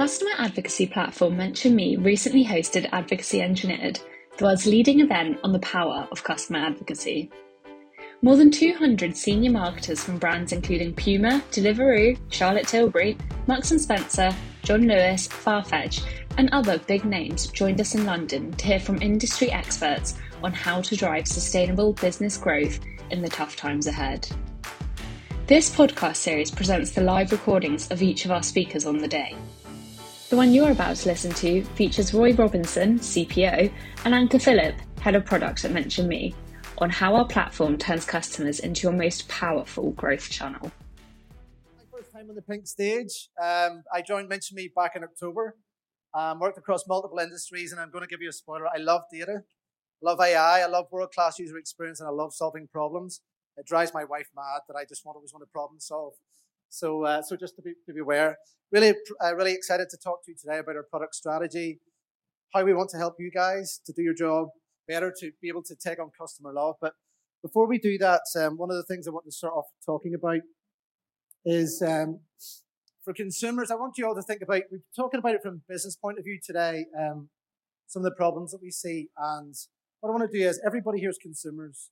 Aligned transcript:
Customer 0.00 0.30
advocacy 0.38 0.86
platform 0.86 1.36
Mention 1.36 1.76
Me 1.76 1.96
recently 1.96 2.42
hosted 2.42 2.88
Advocacy 2.90 3.42
Engineered, 3.42 4.00
the 4.38 4.44
world's 4.46 4.64
leading 4.64 5.00
event 5.00 5.38
on 5.44 5.52
the 5.52 5.58
power 5.58 6.08
of 6.10 6.24
customer 6.24 6.58
advocacy. 6.60 7.30
More 8.22 8.38
than 8.38 8.50
200 8.50 9.14
senior 9.14 9.50
marketers 9.50 10.02
from 10.02 10.16
brands 10.16 10.52
including 10.52 10.94
Puma, 10.94 11.42
Deliveroo, 11.50 12.18
Charlotte 12.30 12.66
Tilbury, 12.66 13.18
Marks 13.46 13.68
& 13.68 13.78
Spencer, 13.78 14.34
John 14.62 14.86
Lewis, 14.86 15.28
Farfetch, 15.28 16.02
and 16.38 16.48
other 16.50 16.78
big 16.78 17.04
names 17.04 17.48
joined 17.48 17.82
us 17.82 17.94
in 17.94 18.06
London 18.06 18.52
to 18.52 18.66
hear 18.68 18.80
from 18.80 19.02
industry 19.02 19.52
experts 19.52 20.14
on 20.42 20.54
how 20.54 20.80
to 20.80 20.96
drive 20.96 21.28
sustainable 21.28 21.92
business 21.92 22.38
growth 22.38 22.80
in 23.10 23.20
the 23.20 23.28
tough 23.28 23.54
times 23.54 23.86
ahead. 23.86 24.26
This 25.46 25.68
podcast 25.68 26.16
series 26.16 26.50
presents 26.50 26.92
the 26.92 27.02
live 27.02 27.32
recordings 27.32 27.90
of 27.90 28.00
each 28.00 28.24
of 28.24 28.30
our 28.30 28.42
speakers 28.42 28.86
on 28.86 28.96
the 28.96 29.08
day. 29.08 29.36
The 30.30 30.36
one 30.36 30.54
you're 30.54 30.70
about 30.70 30.94
to 30.94 31.08
listen 31.08 31.32
to 31.34 31.64
features 31.74 32.14
Roy 32.14 32.32
Robinson, 32.34 33.00
CPO, 33.00 33.72
and 34.04 34.14
Anca 34.14 34.40
Filip, 34.40 34.76
Head 35.00 35.16
of 35.16 35.24
Product 35.24 35.64
at 35.64 35.72
Mention 35.72 36.06
Me, 36.06 36.36
on 36.78 36.88
how 36.88 37.16
our 37.16 37.24
platform 37.24 37.76
turns 37.76 38.04
customers 38.04 38.60
into 38.60 38.82
your 38.82 38.92
most 38.92 39.26
powerful 39.26 39.90
growth 39.90 40.30
channel. 40.30 40.70
My 41.76 41.82
first 41.90 42.12
time 42.12 42.30
on 42.30 42.36
the 42.36 42.42
pink 42.42 42.68
stage. 42.68 43.28
Um, 43.42 43.82
I 43.92 44.02
joined 44.02 44.28
Mention 44.28 44.54
Me 44.54 44.70
back 44.72 44.94
in 44.94 45.02
October. 45.02 45.56
Um, 46.14 46.38
worked 46.38 46.58
across 46.58 46.86
multiple 46.86 47.18
industries, 47.18 47.72
and 47.72 47.80
I'm 47.80 47.90
going 47.90 48.04
to 48.04 48.08
give 48.08 48.22
you 48.22 48.28
a 48.28 48.32
spoiler. 48.32 48.68
I 48.72 48.78
love 48.78 49.02
data, 49.12 49.42
love 50.00 50.20
AI, 50.20 50.60
I 50.60 50.66
love 50.66 50.86
world 50.92 51.10
class 51.12 51.40
user 51.40 51.58
experience, 51.58 51.98
and 51.98 52.08
I 52.08 52.12
love 52.12 52.32
solving 52.34 52.68
problems. 52.68 53.20
It 53.56 53.66
drives 53.66 53.92
my 53.92 54.04
wife 54.04 54.28
mad 54.36 54.60
that 54.68 54.76
I 54.76 54.84
just 54.84 55.04
want 55.04 55.16
always 55.16 55.32
want 55.32 55.42
to 55.42 55.50
problem 55.50 55.80
solve. 55.80 56.12
So, 56.70 57.04
uh, 57.04 57.20
so 57.20 57.36
just 57.36 57.56
to 57.56 57.62
be, 57.62 57.72
to 57.86 57.92
be 57.92 58.00
aware, 58.00 58.38
really, 58.72 58.94
uh, 59.22 59.34
really 59.34 59.52
excited 59.52 59.88
to 59.90 59.96
talk 59.96 60.24
to 60.24 60.30
you 60.30 60.36
today 60.40 60.58
about 60.58 60.76
our 60.76 60.84
product 60.84 61.16
strategy, 61.16 61.80
how 62.54 62.64
we 62.64 62.72
want 62.72 62.90
to 62.90 62.96
help 62.96 63.16
you 63.18 63.30
guys 63.30 63.80
to 63.86 63.92
do 63.92 64.02
your 64.02 64.14
job 64.14 64.48
better, 64.88 65.12
to 65.20 65.32
be 65.42 65.48
able 65.48 65.64
to 65.64 65.74
take 65.74 66.00
on 66.00 66.10
customer 66.18 66.52
love. 66.52 66.76
But 66.80 66.94
before 67.42 67.66
we 67.66 67.78
do 67.78 67.98
that, 67.98 68.22
um, 68.38 68.56
one 68.56 68.70
of 68.70 68.76
the 68.76 68.84
things 68.84 69.06
I 69.06 69.10
want 69.10 69.24
to 69.26 69.32
start 69.32 69.54
off 69.54 69.66
talking 69.84 70.14
about 70.14 70.40
is 71.44 71.82
um, 71.86 72.20
for 73.04 73.14
consumers. 73.14 73.70
I 73.70 73.74
want 73.74 73.98
you 73.98 74.06
all 74.06 74.14
to 74.14 74.22
think 74.22 74.42
about. 74.42 74.62
We're 74.70 74.82
talking 74.94 75.18
about 75.18 75.34
it 75.34 75.42
from 75.42 75.62
a 75.68 75.72
business 75.72 75.96
point 75.96 76.18
of 76.18 76.24
view 76.24 76.38
today. 76.44 76.86
Um, 76.98 77.30
some 77.86 78.00
of 78.00 78.04
the 78.04 78.16
problems 78.16 78.52
that 78.52 78.62
we 78.62 78.70
see, 78.70 79.08
and 79.16 79.54
what 80.00 80.10
I 80.10 80.12
want 80.12 80.30
to 80.30 80.38
do 80.38 80.46
is 80.46 80.60
everybody 80.64 81.00
here 81.00 81.10
is 81.10 81.18
consumers, 81.20 81.90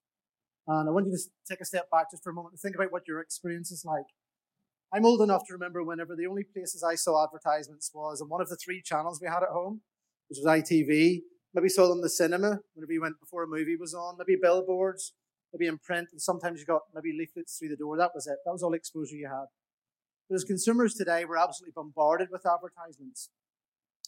and 0.69 0.89
I 0.89 0.93
want 0.93 1.07
you 1.07 1.13
to 1.13 1.23
take 1.49 1.61
a 1.61 1.65
step 1.65 1.91
back 1.91 2.11
just 2.13 2.23
for 2.23 2.31
a 2.31 2.35
moment 2.35 2.53
and 2.53 2.61
think 2.61 2.77
about 2.77 2.93
what 2.93 3.09
your 3.09 3.21
experience 3.21 3.73
is 3.73 3.85
like. 3.85 4.05
I'm 4.93 5.05
old 5.05 5.21
enough 5.21 5.43
to 5.47 5.53
remember 5.53 5.85
whenever 5.85 6.17
the 6.17 6.27
only 6.27 6.45
places 6.45 6.83
I 6.83 6.95
saw 6.95 7.23
advertisements 7.23 7.91
was 7.93 8.23
on 8.23 8.29
one 8.29 8.41
of 8.41 8.49
the 8.49 8.57
three 8.57 8.81
channels 8.83 9.21
we 9.21 9.29
had 9.29 9.43
at 9.43 9.51
home, 9.51 9.83
which 10.29 10.39
was 10.43 10.47
ITV. 10.47 11.21
Maybe 11.53 11.69
saw 11.69 11.89
them 11.89 11.99
in 11.99 12.03
the 12.03 12.09
cinema 12.09 12.61
whenever 12.75 12.93
you 12.93 13.03
went 13.03 13.21
before 13.21 13.43
a 13.43 13.47
movie 13.47 13.77
was 13.77 13.93
on. 13.93 14.17
Maybe 14.19 14.39
billboards, 14.41 15.13
maybe 15.53 15.67
in 15.67 15.79
print, 15.79 16.09
and 16.13 16.21
sometimes 16.21 16.61
you 16.61 16.67
got 16.67 16.83
maybe 16.95 17.17
leaflets 17.17 17.59
through 17.59 17.69
the 17.69 17.77
door. 17.77 17.99
That 17.99 18.13
was 18.15 18.27
it. 18.27 18.39
That 18.47 18.53
was 18.53 18.63
all 18.63 18.73
exposure 18.73 19.17
you 19.17 19.29
had. 19.29 19.47
But 20.29 20.37
as 20.37 20.45
consumers 20.45 20.95
today, 20.95 21.25
we're 21.27 21.37
absolutely 21.37 21.73
bombarded 21.75 22.29
with 22.31 22.47
advertisements. 22.47 23.29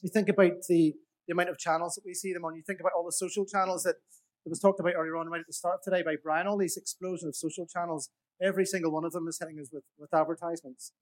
You 0.02 0.08
think 0.08 0.30
about 0.30 0.62
the, 0.68 0.94
the 1.26 1.32
amount 1.32 1.50
of 1.50 1.58
channels 1.58 1.94
that 1.94 2.04
we 2.06 2.14
see 2.14 2.32
them 2.32 2.44
on. 2.44 2.56
You 2.56 2.62
think 2.62 2.80
about 2.80 2.92
all 2.96 3.04
the 3.04 3.12
social 3.12 3.44
channels 3.44 3.82
that 3.82 3.96
it 4.46 4.48
was 4.48 4.60
talked 4.60 4.80
about 4.80 4.94
earlier 4.96 5.16
on 5.16 5.28
right 5.28 5.40
at 5.40 5.46
the 5.46 5.52
start 5.52 5.80
today 5.84 6.02
by 6.02 6.16
Brian, 6.22 6.46
all 6.46 6.56
these 6.56 6.78
explosion 6.78 7.28
of 7.28 7.36
social 7.36 7.66
channels 7.66 8.08
Every 8.42 8.64
single 8.64 8.92
one 8.92 9.04
of 9.04 9.12
them 9.12 9.28
is 9.28 9.38
hitting 9.38 9.58
us 9.60 9.68
with, 9.72 9.84
with 9.98 10.12
advertisements. 10.14 10.92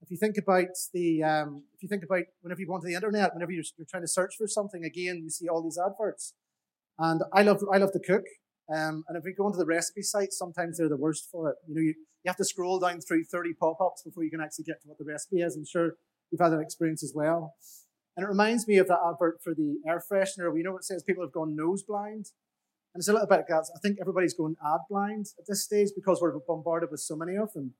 If 0.00 0.10
you 0.10 0.16
think 0.16 0.36
about 0.38 0.68
the, 0.92 1.22
um, 1.22 1.64
if 1.74 1.82
you 1.82 1.88
think 1.88 2.04
about 2.04 2.24
whenever 2.40 2.60
you 2.60 2.66
go 2.66 2.74
onto 2.74 2.86
the 2.86 2.94
internet, 2.94 3.34
whenever 3.34 3.52
you're, 3.52 3.64
you're, 3.76 3.86
trying 3.90 4.04
to 4.04 4.08
search 4.08 4.36
for 4.38 4.46
something, 4.46 4.84
again, 4.84 5.20
you 5.22 5.30
see 5.30 5.48
all 5.48 5.62
these 5.62 5.78
adverts. 5.78 6.34
And 6.98 7.22
I 7.32 7.42
love, 7.42 7.62
I 7.72 7.78
love 7.78 7.92
to 7.92 8.00
cook. 8.00 8.24
Um, 8.72 9.04
and 9.08 9.16
if 9.16 9.24
we 9.24 9.32
go 9.32 9.46
onto 9.46 9.58
the 9.58 9.66
recipe 9.66 10.02
sites, 10.02 10.38
sometimes 10.38 10.78
they're 10.78 10.88
the 10.88 10.96
worst 10.96 11.28
for 11.30 11.50
it. 11.50 11.56
You 11.68 11.74
know, 11.74 11.80
you, 11.80 11.94
you 12.24 12.28
have 12.28 12.36
to 12.36 12.44
scroll 12.44 12.78
down 12.78 13.00
through 13.00 13.24
30 13.24 13.54
pop-ups 13.54 14.02
before 14.02 14.24
you 14.24 14.30
can 14.30 14.40
actually 14.40 14.64
get 14.64 14.80
to 14.82 14.88
what 14.88 14.98
the 14.98 15.04
recipe 15.04 15.40
is. 15.40 15.56
I'm 15.56 15.64
sure 15.64 15.92
you've 16.30 16.40
had 16.40 16.50
that 16.50 16.60
experience 16.60 17.02
as 17.02 17.12
well. 17.14 17.54
And 18.16 18.24
it 18.24 18.28
reminds 18.28 18.66
me 18.66 18.78
of 18.78 18.88
that 18.88 18.98
advert 19.06 19.42
for 19.42 19.54
the 19.54 19.76
air 19.86 20.02
freshener. 20.10 20.52
We 20.52 20.62
know 20.62 20.76
it 20.76 20.84
says 20.84 21.02
people 21.02 21.22
have 21.22 21.32
gone 21.32 21.54
nose 21.54 21.82
blind. 21.82 22.26
And 22.96 23.00
it's 23.02 23.08
a 23.08 23.12
little 23.12 23.28
bit, 23.28 23.44
guys, 23.46 23.70
I 23.76 23.78
think 23.78 23.98
everybody's 24.00 24.32
going 24.32 24.56
ad 24.64 24.80
blind 24.88 25.26
at 25.38 25.44
this 25.46 25.62
stage 25.62 25.90
because 25.94 26.18
we're 26.22 26.32
bombarded 26.48 26.90
with 26.90 27.00
so 27.00 27.14
many 27.14 27.36
of 27.36 27.52
them. 27.52 27.74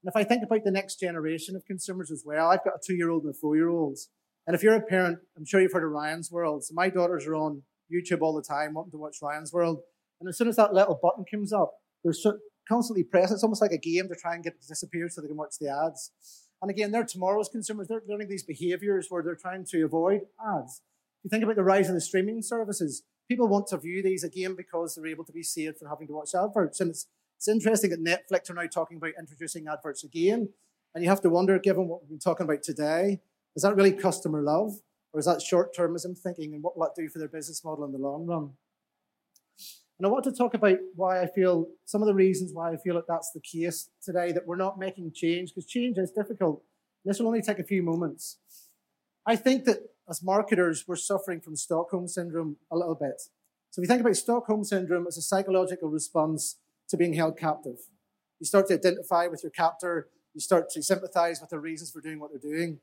And 0.00 0.08
if 0.08 0.14
I 0.14 0.22
think 0.22 0.44
about 0.44 0.62
the 0.62 0.70
next 0.70 1.00
generation 1.00 1.56
of 1.56 1.64
consumers 1.64 2.12
as 2.12 2.22
well, 2.24 2.52
I've 2.52 2.62
got 2.62 2.74
a 2.74 2.80
two 2.80 2.94
year 2.94 3.10
old 3.10 3.24
and 3.24 3.34
a 3.34 3.36
four 3.36 3.56
year 3.56 3.68
old. 3.68 3.98
And 4.46 4.54
if 4.54 4.62
you're 4.62 4.76
a 4.76 4.80
parent, 4.80 5.18
I'm 5.36 5.44
sure 5.44 5.60
you've 5.60 5.72
heard 5.72 5.82
of 5.82 5.90
Ryan's 5.90 6.30
World. 6.30 6.62
So 6.62 6.72
my 6.72 6.88
daughters 6.88 7.26
are 7.26 7.34
on 7.34 7.62
YouTube 7.92 8.20
all 8.20 8.32
the 8.32 8.44
time, 8.44 8.74
wanting 8.74 8.92
to 8.92 8.96
watch 8.96 9.16
Ryan's 9.20 9.52
World. 9.52 9.80
And 10.20 10.28
as 10.28 10.38
soon 10.38 10.46
as 10.46 10.54
that 10.54 10.72
little 10.72 11.00
button 11.02 11.24
comes 11.28 11.52
up, 11.52 11.72
they're 12.04 12.14
constantly 12.68 13.02
pressing. 13.02 13.34
It's 13.34 13.42
almost 13.42 13.60
like 13.60 13.72
a 13.72 13.76
game 13.76 14.06
to 14.06 14.14
try 14.14 14.36
and 14.36 14.44
get 14.44 14.52
it 14.52 14.62
to 14.62 14.68
disappear 14.68 15.08
so 15.08 15.20
they 15.20 15.26
can 15.26 15.36
watch 15.36 15.56
the 15.60 15.68
ads. 15.68 16.12
And 16.62 16.70
again, 16.70 16.92
they're 16.92 17.02
tomorrow's 17.02 17.48
consumers. 17.48 17.88
They're 17.88 18.02
learning 18.08 18.28
these 18.28 18.44
behaviors 18.44 19.08
where 19.08 19.24
they're 19.24 19.34
trying 19.34 19.64
to 19.70 19.82
avoid 19.82 20.20
ads. 20.40 20.80
If 21.18 21.24
you 21.24 21.30
think 21.30 21.42
about 21.42 21.56
the 21.56 21.64
rise 21.64 21.88
of 21.88 21.96
the 21.96 22.00
streaming 22.00 22.40
services, 22.40 23.02
people 23.28 23.48
want 23.48 23.66
to 23.68 23.78
view 23.78 24.02
these 24.02 24.24
again 24.24 24.54
because 24.54 24.94
they're 24.94 25.06
able 25.06 25.24
to 25.24 25.32
be 25.32 25.42
saved 25.42 25.78
from 25.78 25.88
having 25.88 26.06
to 26.08 26.12
watch 26.12 26.34
adverts. 26.34 26.80
And 26.80 26.90
it's, 26.90 27.06
it's 27.36 27.48
interesting 27.48 27.90
that 27.90 28.04
Netflix 28.04 28.50
are 28.50 28.54
now 28.54 28.66
talking 28.66 28.96
about 28.96 29.12
introducing 29.18 29.66
adverts 29.68 30.04
again. 30.04 30.48
And 30.94 31.02
you 31.02 31.10
have 31.10 31.22
to 31.22 31.30
wonder, 31.30 31.58
given 31.58 31.88
what 31.88 32.02
we've 32.02 32.10
been 32.10 32.18
talking 32.18 32.44
about 32.44 32.62
today, 32.62 33.20
is 33.56 33.62
that 33.62 33.76
really 33.76 33.92
customer 33.92 34.42
love? 34.42 34.80
Or 35.12 35.20
is 35.20 35.26
that 35.26 35.42
short 35.42 35.74
termism 35.74 36.18
thinking? 36.18 36.54
And 36.54 36.62
what 36.62 36.76
will 36.76 36.86
that 36.86 37.00
do 37.00 37.08
for 37.08 37.18
their 37.18 37.28
business 37.28 37.64
model 37.64 37.84
in 37.84 37.92
the 37.92 37.98
long 37.98 38.26
run? 38.26 38.50
And 39.98 40.06
I 40.06 40.08
want 40.08 40.24
to 40.24 40.32
talk 40.32 40.54
about 40.54 40.78
why 40.96 41.22
I 41.22 41.26
feel, 41.26 41.68
some 41.84 42.02
of 42.02 42.08
the 42.08 42.14
reasons 42.14 42.52
why 42.52 42.72
I 42.72 42.76
feel 42.76 42.96
that 42.96 43.06
that's 43.06 43.30
the 43.30 43.40
case 43.40 43.90
today, 44.02 44.32
that 44.32 44.46
we're 44.46 44.56
not 44.56 44.78
making 44.78 45.12
change, 45.14 45.50
because 45.54 45.70
change 45.70 45.98
is 45.98 46.10
difficult. 46.10 46.64
This 47.04 47.20
will 47.20 47.28
only 47.28 47.42
take 47.42 47.60
a 47.60 47.64
few 47.64 47.82
moments. 47.82 48.38
I 49.24 49.36
think 49.36 49.64
that 49.66 49.78
as 50.08 50.22
marketers, 50.22 50.84
we're 50.86 50.96
suffering 50.96 51.40
from 51.40 51.56
Stockholm 51.56 52.08
syndrome 52.08 52.56
a 52.70 52.76
little 52.76 52.94
bit. 52.94 53.22
So 53.70 53.80
if 53.80 53.84
you 53.84 53.88
think 53.88 54.02
about 54.02 54.16
Stockholm 54.16 54.64
syndrome 54.64 55.06
as 55.06 55.16
a 55.16 55.22
psychological 55.22 55.88
response 55.88 56.58
to 56.88 56.96
being 56.96 57.14
held 57.14 57.38
captive, 57.38 57.78
you 58.38 58.46
start 58.46 58.68
to 58.68 58.74
identify 58.74 59.26
with 59.26 59.42
your 59.42 59.50
captor, 59.50 60.08
you 60.34 60.40
start 60.40 60.68
to 60.70 60.82
sympathize 60.82 61.40
with 61.40 61.50
their 61.50 61.60
reasons 61.60 61.90
for 61.90 62.00
doing 62.00 62.20
what 62.20 62.30
they're 62.30 62.52
doing. 62.52 62.80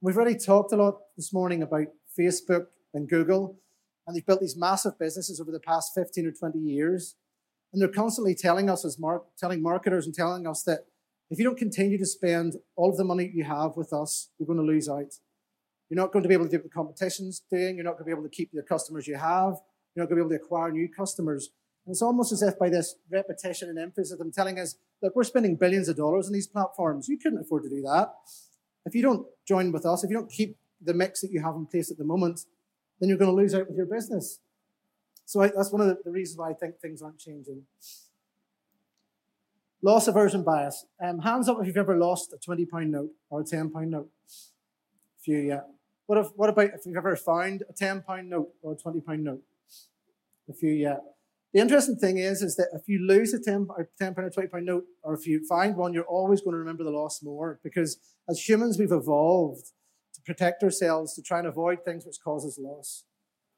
We've 0.00 0.16
already 0.16 0.38
talked 0.38 0.72
a 0.72 0.76
lot 0.76 0.98
this 1.16 1.32
morning 1.32 1.62
about 1.62 1.86
Facebook 2.18 2.66
and 2.92 3.08
Google, 3.08 3.58
and 4.06 4.16
they've 4.16 4.26
built 4.26 4.40
these 4.40 4.56
massive 4.56 4.98
businesses 4.98 5.40
over 5.40 5.52
the 5.52 5.60
past 5.60 5.92
15 5.94 6.26
or 6.26 6.32
20 6.32 6.58
years. 6.58 7.16
And 7.72 7.80
they're 7.80 7.88
constantly 7.88 8.34
telling 8.34 8.70
us, 8.70 8.84
as 8.84 8.98
mar- 8.98 9.24
telling 9.38 9.62
marketers 9.62 10.06
and 10.06 10.14
telling 10.14 10.46
us 10.46 10.62
that 10.64 10.80
if 11.30 11.38
you 11.38 11.44
don't 11.44 11.58
continue 11.58 11.98
to 11.98 12.06
spend 12.06 12.54
all 12.76 12.90
of 12.90 12.96
the 12.96 13.04
money 13.04 13.30
you 13.32 13.44
have 13.44 13.76
with 13.76 13.92
us, 13.92 14.30
you're 14.38 14.46
going 14.46 14.58
to 14.58 14.64
lose 14.64 14.88
out. 14.88 15.12
You're 15.88 16.00
not 16.00 16.12
going 16.12 16.22
to 16.22 16.28
be 16.28 16.34
able 16.34 16.46
to 16.46 16.50
do 16.50 16.56
what 16.56 16.64
the 16.64 16.70
competition's 16.70 17.42
doing. 17.50 17.76
You're 17.76 17.84
not 17.84 17.92
going 17.92 18.04
to 18.04 18.06
be 18.06 18.10
able 18.12 18.24
to 18.24 18.28
keep 18.28 18.50
the 18.52 18.62
customers 18.62 19.06
you 19.06 19.16
have. 19.16 19.54
You're 19.94 20.04
not 20.04 20.08
going 20.08 20.20
to 20.20 20.28
be 20.28 20.34
able 20.34 20.38
to 20.38 20.44
acquire 20.44 20.70
new 20.70 20.88
customers. 20.88 21.50
And 21.86 21.92
it's 21.92 22.02
almost 22.02 22.32
as 22.32 22.42
if 22.42 22.58
by 22.58 22.68
this 22.68 22.96
repetition 23.10 23.68
and 23.68 23.78
emphasis 23.78 24.18
them 24.18 24.32
telling 24.32 24.58
us, 24.58 24.76
look, 25.02 25.14
we're 25.14 25.24
spending 25.24 25.54
billions 25.54 25.88
of 25.88 25.96
dollars 25.96 26.26
on 26.26 26.32
these 26.32 26.48
platforms. 26.48 27.08
You 27.08 27.18
couldn't 27.18 27.38
afford 27.38 27.62
to 27.62 27.68
do 27.68 27.82
that. 27.82 28.12
If 28.84 28.94
you 28.94 29.02
don't 29.02 29.26
join 29.46 29.70
with 29.70 29.86
us, 29.86 30.02
if 30.02 30.10
you 30.10 30.16
don't 30.16 30.30
keep 30.30 30.56
the 30.82 30.94
mix 30.94 31.20
that 31.20 31.30
you 31.30 31.42
have 31.42 31.54
in 31.54 31.66
place 31.66 31.90
at 31.90 31.98
the 31.98 32.04
moment, 32.04 32.40
then 33.00 33.08
you're 33.08 33.18
going 33.18 33.30
to 33.30 33.36
lose 33.36 33.54
out 33.54 33.68
with 33.68 33.76
your 33.76 33.86
business. 33.86 34.40
So 35.24 35.42
I, 35.42 35.48
that's 35.48 35.72
one 35.72 35.80
of 35.80 35.88
the, 35.88 35.98
the, 36.04 36.10
reasons 36.10 36.38
why 36.38 36.50
I 36.50 36.54
think 36.54 36.78
things 36.80 37.02
aren't 37.02 37.18
changing. 37.18 37.62
Loss 39.82 40.08
aversion 40.08 40.42
bias. 40.42 40.86
Um, 41.02 41.20
hands 41.20 41.48
up 41.48 41.58
if 41.60 41.66
you've 41.66 41.76
ever 41.76 41.96
lost 41.96 42.32
a 42.32 42.50
£20 42.50 42.66
note 42.88 43.10
or 43.30 43.40
a 43.40 43.44
£10 43.44 43.72
note. 43.88 44.08
Few, 45.24 45.38
yeah. 45.38 45.60
What, 46.06 46.18
if, 46.18 46.28
what 46.36 46.48
about 46.48 46.70
if 46.74 46.86
you've 46.86 46.96
ever 46.96 47.16
found 47.16 47.62
a 47.68 47.72
£10 47.72 48.26
note 48.26 48.50
or 48.62 48.72
a 48.72 48.76
£20 48.76 49.18
note? 49.18 49.42
A 50.48 50.52
few, 50.52 50.70
yeah. 50.70 50.98
The 51.52 51.60
interesting 51.60 51.96
thing 51.96 52.18
is, 52.18 52.42
is 52.42 52.56
that 52.56 52.68
if 52.72 52.88
you 52.88 53.00
lose 53.00 53.32
a 53.32 53.40
10, 53.40 53.68
or 53.70 53.88
10 53.98 54.14
pound 54.14 54.26
or 54.26 54.30
20 54.30 54.48
pound 54.48 54.66
note, 54.66 54.84
or 55.02 55.14
if 55.14 55.26
you 55.26 55.44
find 55.46 55.76
one, 55.76 55.92
you're 55.92 56.04
always 56.04 56.40
going 56.40 56.52
to 56.52 56.58
remember 56.58 56.84
the 56.84 56.90
loss 56.90 57.22
more 57.22 57.58
because 57.64 57.98
as 58.28 58.46
humans, 58.46 58.78
we've 58.78 58.92
evolved 58.92 59.72
to 60.14 60.20
protect 60.22 60.62
ourselves, 60.62 61.14
to 61.14 61.22
try 61.22 61.38
and 61.38 61.48
avoid 61.48 61.84
things 61.84 62.04
which 62.04 62.20
causes 62.22 62.58
loss. 62.58 63.04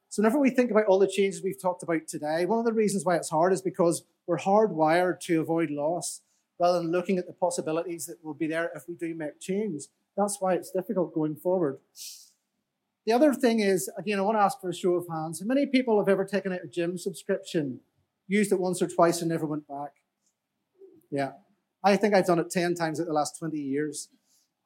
So 0.09 0.21
whenever 0.21 0.39
we 0.39 0.49
think 0.49 0.71
about 0.71 0.85
all 0.85 0.97
the 0.97 1.07
changes 1.07 1.43
we've 1.43 1.61
talked 1.61 1.83
about 1.83 2.07
today, 2.07 2.45
one 2.45 2.57
of 2.57 2.65
the 2.65 2.73
reasons 2.73 3.05
why 3.05 3.15
it's 3.15 3.29
hard 3.29 3.53
is 3.53 3.61
because 3.61 4.03
we're 4.25 4.39
hardwired 4.39 5.19
to 5.21 5.41
avoid 5.41 5.69
loss 5.69 6.21
rather 6.59 6.79
than 6.79 6.91
looking 6.91 7.17
at 7.17 7.27
the 7.27 7.33
possibilities 7.33 8.07
that 8.07 8.23
will 8.23 8.33
be 8.33 8.47
there 8.47 8.71
if 8.75 8.87
we 8.87 8.95
do 8.95 9.13
make 9.13 9.39
change. 9.39 9.83
That's 10.17 10.37
why 10.39 10.55
it's 10.55 10.71
difficult 10.71 11.13
going 11.13 11.35
forward. 11.35 11.77
The 13.05 13.13
other 13.13 13.33
thing 13.33 13.59
is, 13.59 13.89
again, 13.97 14.19
I 14.19 14.21
want 14.21 14.37
to 14.37 14.41
ask 14.41 14.59
for 14.59 14.69
a 14.69 14.73
show 14.73 14.93
of 14.93 15.07
hands. 15.09 15.39
How 15.39 15.45
many 15.45 15.65
people 15.65 15.99
have 15.99 16.09
ever 16.09 16.25
taken 16.25 16.53
out 16.53 16.59
a 16.63 16.67
gym 16.67 16.97
subscription, 16.97 17.79
used 18.27 18.51
it 18.51 18.59
once 18.59 18.81
or 18.81 18.87
twice, 18.87 19.21
and 19.21 19.29
never 19.29 19.45
went 19.45 19.67
back? 19.67 19.93
Yeah. 21.09 21.31
I 21.83 21.95
think 21.95 22.13
I've 22.13 22.27
done 22.27 22.39
it 22.39 22.51
10 22.51 22.75
times 22.75 22.99
in 22.99 23.05
the 23.05 23.13
last 23.13 23.39
20 23.39 23.57
years. 23.57 24.09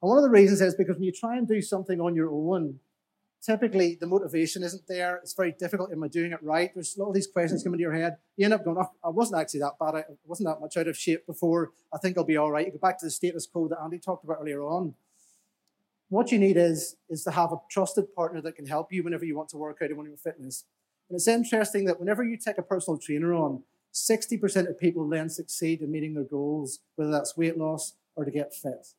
And 0.02 0.08
one 0.08 0.18
of 0.18 0.24
the 0.24 0.30
reasons 0.30 0.60
is 0.60 0.74
because 0.74 0.96
when 0.96 1.04
you 1.04 1.12
try 1.12 1.36
and 1.36 1.46
do 1.46 1.62
something 1.62 2.00
on 2.00 2.14
your 2.14 2.30
own, 2.30 2.80
typically 3.44 3.96
the 4.00 4.06
motivation 4.06 4.62
isn't 4.62 4.86
there. 4.88 5.16
It's 5.16 5.34
very 5.34 5.52
difficult. 5.52 5.92
Am 5.92 6.02
I 6.02 6.08
doing 6.08 6.32
it 6.32 6.42
right? 6.42 6.70
There's 6.74 6.96
a 6.96 7.00
lot 7.00 7.08
of 7.08 7.14
these 7.14 7.26
questions 7.26 7.62
come 7.62 7.74
into 7.74 7.82
your 7.82 7.94
head. 7.94 8.16
You 8.36 8.44
end 8.44 8.54
up 8.54 8.64
going, 8.64 8.78
oh, 8.78 8.90
I 9.04 9.10
wasn't 9.10 9.40
actually 9.40 9.60
that 9.60 9.78
bad. 9.78 9.94
I 9.94 10.04
wasn't 10.24 10.48
that 10.48 10.60
much 10.60 10.76
out 10.76 10.88
of 10.88 10.96
shape 10.96 11.26
before. 11.26 11.70
I 11.92 11.98
think 11.98 12.18
I'll 12.18 12.24
be 12.24 12.36
all 12.36 12.50
right. 12.50 12.66
You 12.66 12.72
go 12.72 12.78
back 12.78 12.98
to 12.98 13.06
the 13.06 13.10
status 13.10 13.46
quo 13.46 13.68
that 13.68 13.78
Andy 13.82 13.98
talked 13.98 14.24
about 14.24 14.38
earlier 14.40 14.62
on. 14.62 14.94
What 16.14 16.30
you 16.30 16.38
need 16.38 16.56
is, 16.56 16.94
is 17.10 17.24
to 17.24 17.32
have 17.32 17.50
a 17.50 17.56
trusted 17.68 18.14
partner 18.14 18.40
that 18.42 18.54
can 18.54 18.66
help 18.66 18.92
you 18.92 19.02
whenever 19.02 19.24
you 19.24 19.36
want 19.36 19.48
to 19.48 19.56
work 19.56 19.78
out 19.82 19.88
and 19.88 19.96
want 19.96 20.08
your 20.08 20.16
fitness. 20.16 20.62
And 21.08 21.16
it's 21.16 21.26
interesting 21.26 21.86
that 21.86 21.98
whenever 21.98 22.22
you 22.22 22.36
take 22.36 22.56
a 22.56 22.62
personal 22.62 22.98
trainer 22.98 23.34
on, 23.34 23.64
60% 23.92 24.68
of 24.68 24.78
people 24.78 25.08
then 25.08 25.28
succeed 25.28 25.80
in 25.80 25.90
meeting 25.90 26.14
their 26.14 26.22
goals, 26.22 26.78
whether 26.94 27.10
that's 27.10 27.36
weight 27.36 27.58
loss 27.58 27.94
or 28.14 28.24
to 28.24 28.30
get 28.30 28.54
fit. 28.54 28.94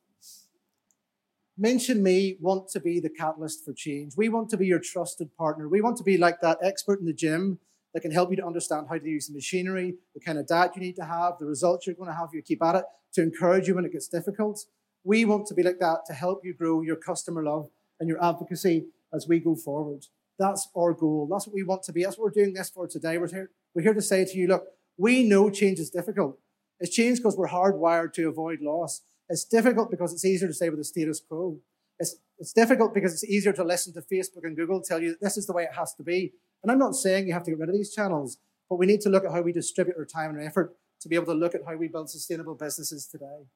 Mention 1.56 2.02
Me 2.02 2.36
want 2.38 2.68
to 2.68 2.80
be 2.80 3.00
the 3.00 3.08
catalyst 3.08 3.64
for 3.64 3.72
change. 3.72 4.12
We 4.14 4.28
want 4.28 4.50
to 4.50 4.58
be 4.58 4.66
your 4.66 4.78
trusted 4.78 5.34
partner. 5.38 5.70
We 5.70 5.80
want 5.80 5.96
to 5.96 6.04
be 6.04 6.18
like 6.18 6.42
that 6.42 6.58
expert 6.60 7.00
in 7.00 7.06
the 7.06 7.14
gym 7.14 7.58
that 7.94 8.00
can 8.00 8.10
help 8.10 8.28
you 8.28 8.36
to 8.36 8.46
understand 8.46 8.88
how 8.90 8.98
to 8.98 9.08
use 9.08 9.28
the 9.28 9.32
machinery, 9.32 9.94
the 10.12 10.20
kind 10.20 10.36
of 10.36 10.46
diet 10.46 10.72
you 10.74 10.82
need 10.82 10.96
to 10.96 11.06
have, 11.06 11.38
the 11.38 11.46
results 11.46 11.86
you're 11.86 11.96
going 11.96 12.10
to 12.10 12.14
have 12.14 12.28
if 12.28 12.34
you 12.34 12.42
keep 12.42 12.62
at 12.62 12.74
it, 12.74 12.84
to 13.14 13.22
encourage 13.22 13.68
you 13.68 13.74
when 13.74 13.86
it 13.86 13.92
gets 13.92 14.06
difficult. 14.06 14.66
We 15.06 15.24
want 15.24 15.46
to 15.46 15.54
be 15.54 15.62
like 15.62 15.78
that 15.78 16.00
to 16.08 16.12
help 16.12 16.40
you 16.44 16.52
grow 16.52 16.82
your 16.82 16.96
customer 16.96 17.40
love 17.40 17.70
and 18.00 18.08
your 18.08 18.22
advocacy 18.22 18.86
as 19.14 19.28
we 19.28 19.38
go 19.38 19.54
forward. 19.54 20.04
That's 20.36 20.68
our 20.76 20.94
goal. 20.94 21.28
That's 21.30 21.46
what 21.46 21.54
we 21.54 21.62
want 21.62 21.84
to 21.84 21.92
be. 21.92 22.02
That's 22.02 22.18
what 22.18 22.24
we're 22.24 22.42
doing 22.42 22.54
this 22.54 22.70
for 22.70 22.88
today. 22.88 23.16
We're 23.16 23.28
here, 23.28 23.50
we're 23.72 23.82
here 23.82 23.94
to 23.94 24.02
say 24.02 24.24
to 24.24 24.36
you, 24.36 24.48
look, 24.48 24.64
we 24.98 25.22
know 25.22 25.48
change 25.48 25.78
is 25.78 25.90
difficult. 25.90 26.40
It's 26.80 26.92
change 26.92 27.18
because 27.18 27.36
we're 27.36 27.46
hardwired 27.46 28.14
to 28.14 28.28
avoid 28.28 28.60
loss. 28.60 29.02
It's 29.28 29.44
difficult 29.44 29.92
because 29.92 30.12
it's 30.12 30.24
easier 30.24 30.48
to 30.48 30.54
stay 30.54 30.70
with 30.70 30.80
the 30.80 30.84
status 30.84 31.20
quo. 31.20 31.60
It's, 32.00 32.16
it's 32.40 32.52
difficult 32.52 32.92
because 32.92 33.12
it's 33.12 33.24
easier 33.24 33.52
to 33.52 33.62
listen 33.62 33.94
to 33.94 34.00
Facebook 34.00 34.42
and 34.42 34.56
Google 34.56 34.82
tell 34.82 35.00
you 35.00 35.10
that 35.10 35.20
this 35.20 35.36
is 35.36 35.46
the 35.46 35.52
way 35.52 35.62
it 35.62 35.76
has 35.76 35.94
to 35.94 36.02
be. 36.02 36.32
And 36.64 36.72
I'm 36.72 36.80
not 36.80 36.96
saying 36.96 37.28
you 37.28 37.32
have 37.32 37.44
to 37.44 37.52
get 37.52 37.60
rid 37.60 37.68
of 37.68 37.76
these 37.76 37.94
channels, 37.94 38.38
but 38.68 38.74
we 38.74 38.86
need 38.86 39.02
to 39.02 39.08
look 39.08 39.24
at 39.24 39.30
how 39.30 39.42
we 39.42 39.52
distribute 39.52 39.96
our 39.96 40.04
time 40.04 40.30
and 40.34 40.44
effort 40.44 40.74
to 41.00 41.08
be 41.08 41.14
able 41.14 41.26
to 41.26 41.34
look 41.34 41.54
at 41.54 41.60
how 41.64 41.76
we 41.76 41.86
build 41.86 42.10
sustainable 42.10 42.56
businesses 42.56 43.06
today. 43.06 43.46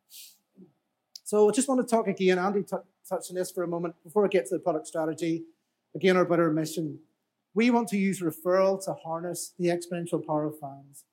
So 1.31 1.49
I 1.49 1.53
just 1.53 1.69
want 1.69 1.81
to 1.81 1.87
talk 1.87 2.09
again, 2.09 2.41
Andy 2.41 2.65
t- 2.65 2.77
touched 3.09 3.31
on 3.31 3.37
this 3.37 3.53
for 3.53 3.63
a 3.63 3.69
moment 3.69 3.95
before 4.03 4.25
I 4.25 4.29
get 4.29 4.47
to 4.47 4.57
the 4.57 4.59
product 4.59 4.89
strategy. 4.89 5.45
Again, 5.95 6.17
our 6.17 6.25
better 6.25 6.53
mission. 6.53 6.99
We 7.55 7.71
want 7.71 7.87
to 7.91 7.97
use 7.97 8.21
referral 8.21 8.85
to 8.85 8.95
harness 8.95 9.55
the 9.57 9.69
exponential 9.69 10.27
power 10.27 10.47
of 10.47 10.59
fans. 10.59 11.05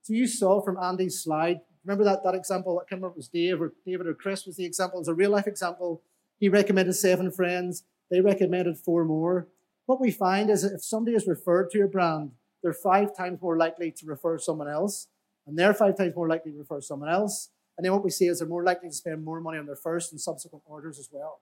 So 0.00 0.14
you 0.14 0.26
saw 0.26 0.62
from 0.62 0.78
Andy's 0.78 1.22
slide 1.22 1.60
Remember 1.84 2.04
that, 2.04 2.24
that 2.24 2.34
example? 2.34 2.78
I 2.78 2.88
can't 2.88 3.02
remember 3.02 3.14
it 3.14 3.18
was 3.18 3.28
Dave 3.28 3.60
or 3.60 3.74
David 3.84 4.06
or 4.06 4.14
Chris 4.14 4.46
was 4.46 4.56
the 4.56 4.64
example. 4.64 4.98
It's 4.98 5.08
a 5.08 5.14
real 5.14 5.30
life 5.30 5.46
example. 5.46 6.02
He 6.38 6.48
recommended 6.48 6.94
seven 6.94 7.30
friends. 7.30 7.84
They 8.10 8.22
recommended 8.22 8.78
four 8.78 9.04
more. 9.04 9.48
What 9.84 10.00
we 10.00 10.10
find 10.10 10.48
is 10.48 10.62
that 10.62 10.72
if 10.72 10.82
somebody 10.82 11.16
is 11.16 11.26
referred 11.26 11.70
to 11.70 11.78
your 11.78 11.88
brand, 11.88 12.32
they're 12.62 12.72
five 12.72 13.14
times 13.14 13.42
more 13.42 13.58
likely 13.58 13.92
to 13.92 14.06
refer 14.06 14.38
someone 14.38 14.68
else, 14.68 15.08
and 15.46 15.58
they're 15.58 15.74
five 15.74 15.98
times 15.98 16.14
more 16.16 16.28
likely 16.28 16.52
to 16.52 16.58
refer 16.58 16.80
someone 16.80 17.10
else. 17.10 17.50
And 17.76 17.84
then 17.84 17.92
what 17.92 18.04
we 18.04 18.10
see 18.10 18.26
is 18.26 18.38
they're 18.38 18.48
more 18.48 18.64
likely 18.64 18.88
to 18.88 18.94
spend 18.94 19.24
more 19.24 19.40
money 19.40 19.58
on 19.58 19.66
their 19.66 19.76
first 19.76 20.12
and 20.12 20.20
subsequent 20.20 20.62
orders 20.66 20.98
as 20.98 21.08
well. 21.10 21.40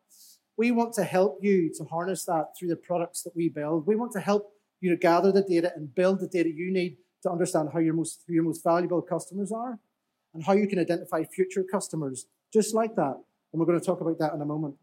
We 0.57 0.71
want 0.71 0.93
to 0.95 1.05
help 1.05 1.39
you 1.41 1.73
to 1.77 1.85
harness 1.85 2.25
that 2.25 2.57
through 2.59 2.69
the 2.69 2.77
products 2.77 3.23
that 3.23 3.35
we 3.35 3.49
build. 3.49 3.87
We 3.87 3.97
want 3.97 4.13
to 4.13 4.21
help 4.21 4.53
you 4.81 4.91
to 4.91 4.97
gather 4.97 5.33
the 5.33 5.43
data 5.43 5.73
and 5.75 5.95
build 5.95 6.21
the 6.21 6.29
data 6.29 6.51
you 6.51 6.73
need 6.73 6.99
to 7.23 7.31
understand 7.31 7.71
how 7.73 7.81
your 7.81 7.95
most, 7.95 8.23
who 8.27 8.35
your 8.35 8.45
most 8.45 8.63
valuable 8.63 9.03
customers 9.03 9.51
are 9.53 9.79
and 10.35 10.45
how 10.45 10.53
you 10.53 10.69
can 10.69 10.79
identify 10.79 11.25
future 11.25 11.65
customers 11.65 12.27
just 12.53 12.75
like 12.75 12.95
that. 12.97 13.17
And 13.53 13.61
we're 13.61 13.67
going 13.67 13.81
to 13.81 13.85
talk 13.85 14.01
about 14.01 14.19
that 14.19 14.35
in 14.35 14.41
a 14.41 14.45
moment. 14.45 14.77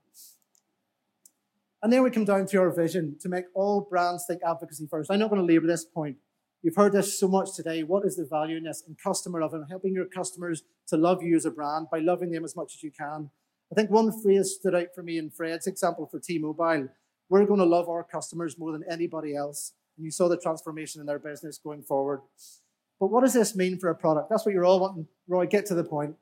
And 1.81 1.93
then 1.93 2.03
we 2.03 2.09
come 2.09 2.25
down 2.25 2.47
to 2.47 2.59
our 2.59 2.71
vision 2.71 3.15
to 3.21 3.29
make 3.29 3.45
all 3.53 3.81
brands 3.81 4.25
think 4.27 4.41
advocacy 4.43 4.87
first. 4.89 5.11
I'm 5.11 5.19
not 5.19 5.29
going 5.29 5.45
to 5.45 5.53
labor 5.53 5.67
this 5.67 5.85
point. 5.85 6.17
You've 6.65 6.77
heard 6.77 6.93
this 6.93 7.19
so 7.19 7.27
much 7.27 7.53
today. 7.53 7.83
What 7.83 8.07
is 8.07 8.15
the 8.15 8.25
value 8.25 8.57
in 8.57 8.63
this? 8.63 8.83
And 8.87 8.97
customer 8.97 9.39
love 9.39 9.53
and 9.53 9.69
helping 9.69 9.93
your 9.93 10.05
customers 10.05 10.63
to 10.87 10.97
love 10.97 11.21
you 11.21 11.35
as 11.35 11.45
a 11.45 11.51
brand 11.51 11.89
by 11.91 11.99
loving 11.99 12.31
them 12.31 12.43
as 12.43 12.55
much 12.55 12.73
as 12.73 12.81
you 12.81 12.89
can. 12.89 13.29
I 13.71 13.75
think 13.75 13.91
one 13.91 14.11
phrase 14.11 14.55
stood 14.55 14.73
out 14.73 14.87
for 14.95 15.03
me 15.03 15.19
in 15.19 15.29
Fred's 15.29 15.67
example 15.67 16.07
for 16.07 16.19
T-Mobile. 16.19 16.87
We're 17.29 17.45
going 17.45 17.59
to 17.59 17.67
love 17.67 17.87
our 17.87 18.03
customers 18.03 18.57
more 18.57 18.71
than 18.71 18.83
anybody 18.89 19.35
else. 19.35 19.73
And 19.95 20.05
you 20.05 20.09
saw 20.09 20.27
the 20.27 20.39
transformation 20.39 21.01
in 21.01 21.05
their 21.05 21.19
business 21.19 21.59
going 21.59 21.83
forward. 21.83 22.21
But 22.99 23.11
what 23.11 23.21
does 23.21 23.33
this 23.33 23.55
mean 23.55 23.77
for 23.77 23.91
a 23.91 23.95
product? 23.95 24.31
That's 24.31 24.43
what 24.43 24.55
you're 24.55 24.65
all 24.65 24.79
wanting. 24.79 25.07
Roy, 25.27 25.45
get 25.45 25.67
to 25.67 25.75
the 25.75 25.83
point. 25.83 26.15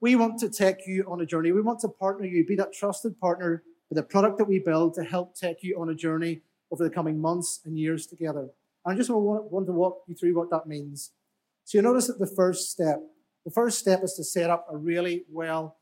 We 0.00 0.16
want 0.16 0.40
to 0.40 0.48
take 0.48 0.86
you 0.86 1.04
on 1.06 1.20
a 1.20 1.26
journey. 1.26 1.52
We 1.52 1.60
want 1.60 1.80
to 1.80 1.88
partner 1.88 2.24
you, 2.24 2.46
be 2.46 2.56
that 2.56 2.72
trusted 2.72 3.20
partner 3.20 3.62
with 3.90 3.96
the 3.96 4.02
product 4.02 4.38
that 4.38 4.48
we 4.48 4.58
build 4.58 4.94
to 4.94 5.04
help 5.04 5.36
take 5.36 5.62
you 5.62 5.78
on 5.78 5.90
a 5.90 5.94
journey 5.94 6.40
over 6.70 6.82
the 6.82 6.88
coming 6.88 7.20
months 7.20 7.60
and 7.66 7.78
years 7.78 8.06
together. 8.06 8.48
I 8.86 8.94
just 8.94 9.10
want, 9.10 9.66
to 9.66 9.72
walk 9.72 10.02
you 10.06 10.14
through 10.14 10.36
what 10.36 10.50
that 10.50 10.66
means. 10.66 11.12
So 11.64 11.78
you 11.78 11.82
notice 11.82 12.06
that 12.06 12.18
the 12.18 12.32
first 12.36 12.70
step, 12.70 13.00
the 13.44 13.50
first 13.50 13.78
step 13.78 14.02
is 14.04 14.14
to 14.14 14.24
set 14.24 14.48
up 14.50 14.66
a 14.70 14.76
really 14.76 15.24
well 15.30 15.76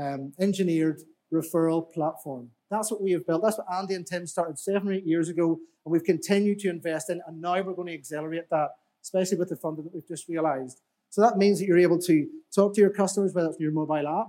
um, 0.00 0.32
engineered 0.38 1.00
referral 1.32 1.90
platform. 1.90 2.50
That's 2.70 2.90
what 2.90 3.02
we 3.02 3.12
have 3.12 3.26
built. 3.26 3.42
That's 3.42 3.58
what 3.58 3.66
Andy 3.72 3.94
and 3.94 4.06
Tim 4.06 4.26
started 4.26 4.58
seven 4.58 4.88
or 4.88 4.92
eight 4.92 5.06
years 5.06 5.28
ago, 5.28 5.58
and 5.84 5.92
we've 5.92 6.04
continued 6.04 6.58
to 6.60 6.68
invest 6.68 7.08
in, 7.08 7.20
and 7.26 7.40
now 7.40 7.54
we're 7.62 7.72
going 7.74 7.88
to 7.88 7.94
accelerate 7.94 8.50
that 8.50 8.70
especially 9.02 9.38
with 9.38 9.48
the 9.48 9.56
funding 9.56 9.84
that 9.84 9.94
we've 9.94 10.06
just 10.06 10.28
realized. 10.28 10.80
So 11.10 11.20
that 11.22 11.36
means 11.36 11.58
that 11.58 11.66
you're 11.66 11.78
able 11.78 11.98
to 12.00 12.26
talk 12.54 12.74
to 12.74 12.80
your 12.80 12.90
customers, 12.90 13.34
whether 13.34 13.48
it's 13.48 13.60
your 13.60 13.72
mobile 13.72 14.06
app 14.06 14.28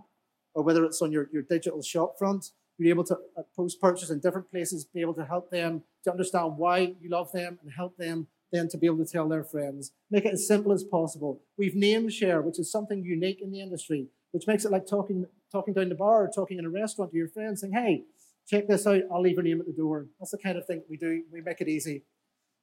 or 0.54 0.64
whether 0.64 0.84
it's 0.86 1.02
on 1.02 1.12
your, 1.12 1.30
your 1.32 1.44
digital 1.44 1.82
shop 1.82 2.18
front. 2.18 2.48
You're 2.82 2.96
able 2.96 3.04
to, 3.04 3.18
uh, 3.38 3.44
post 3.56 3.80
purchase 3.80 4.10
in 4.10 4.20
different 4.20 4.50
places, 4.50 4.86
be 4.86 5.02
able 5.02 5.14
to 5.14 5.26
help 5.26 5.52
them 5.52 5.84
to 6.04 6.12
understand 6.12 6.58
why 6.58 6.96
you 7.00 7.10
love 7.10 7.32
them 7.32 7.60
and 7.62 7.72
help 7.72 7.96
them 7.98 8.26
then 8.52 8.68
to 8.70 8.78
be 8.78 8.88
able 8.88 8.98
to 8.98 9.06
tell 9.06 9.30
their 9.30 9.44
friends. 9.44 9.92
Make 10.10 10.26
it 10.26 10.34
as 10.34 10.48
simple 10.48 10.72
as 10.72 10.84
possible. 10.84 11.42
We've 11.60 11.76
name 11.76 12.10
share, 12.10 12.42
which 12.42 12.58
is 12.58 12.72
something 12.72 13.04
unique 13.04 13.40
in 13.40 13.52
the 13.52 13.62
industry, 13.62 14.08
which 14.32 14.48
makes 14.48 14.66
it 14.66 14.72
like 14.72 14.88
talking, 14.88 15.28
talking 15.52 15.76
down 15.76 15.90
the 15.90 15.96
bar 15.96 16.24
or 16.24 16.32
talking 16.34 16.58
in 16.58 16.66
a 16.66 16.72
restaurant 16.72 17.12
to 17.12 17.18
your 17.18 17.28
friends 17.28 17.62
saying, 17.62 17.74
hey, 17.74 18.06
check 18.48 18.68
this 18.68 18.88
out. 18.88 19.04
I'll 19.12 19.22
leave 19.22 19.36
your 19.36 19.44
name 19.44 19.60
at 19.60 19.68
the 19.68 19.74
door. 19.74 20.08
That's 20.20 20.32
the 20.32 20.40
kind 20.40 20.58
of 20.58 20.66
thing 20.66 20.82
we 20.90 20.98
do. 20.98 21.22
We 21.32 21.42
make 21.42 21.62
it 21.62 21.70
easy. 21.70 22.04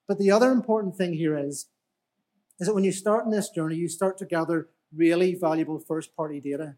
But 0.09 0.19
the 0.19 0.33
other 0.33 0.51
important 0.51 0.97
thing 0.97 1.13
here 1.13 1.39
is 1.39 1.69
is 2.59 2.67
that 2.67 2.75
when 2.75 2.83
you 2.83 2.91
start 2.91 3.25
in 3.25 3.31
this 3.31 3.51
journey, 3.51 3.77
you 3.77 3.89
start 3.89 4.19
to 4.19 4.27
gather 4.27 4.69
really 4.93 5.37
valuable 5.37 5.79
first 5.79 6.17
party 6.17 6.41
data. 6.41 6.75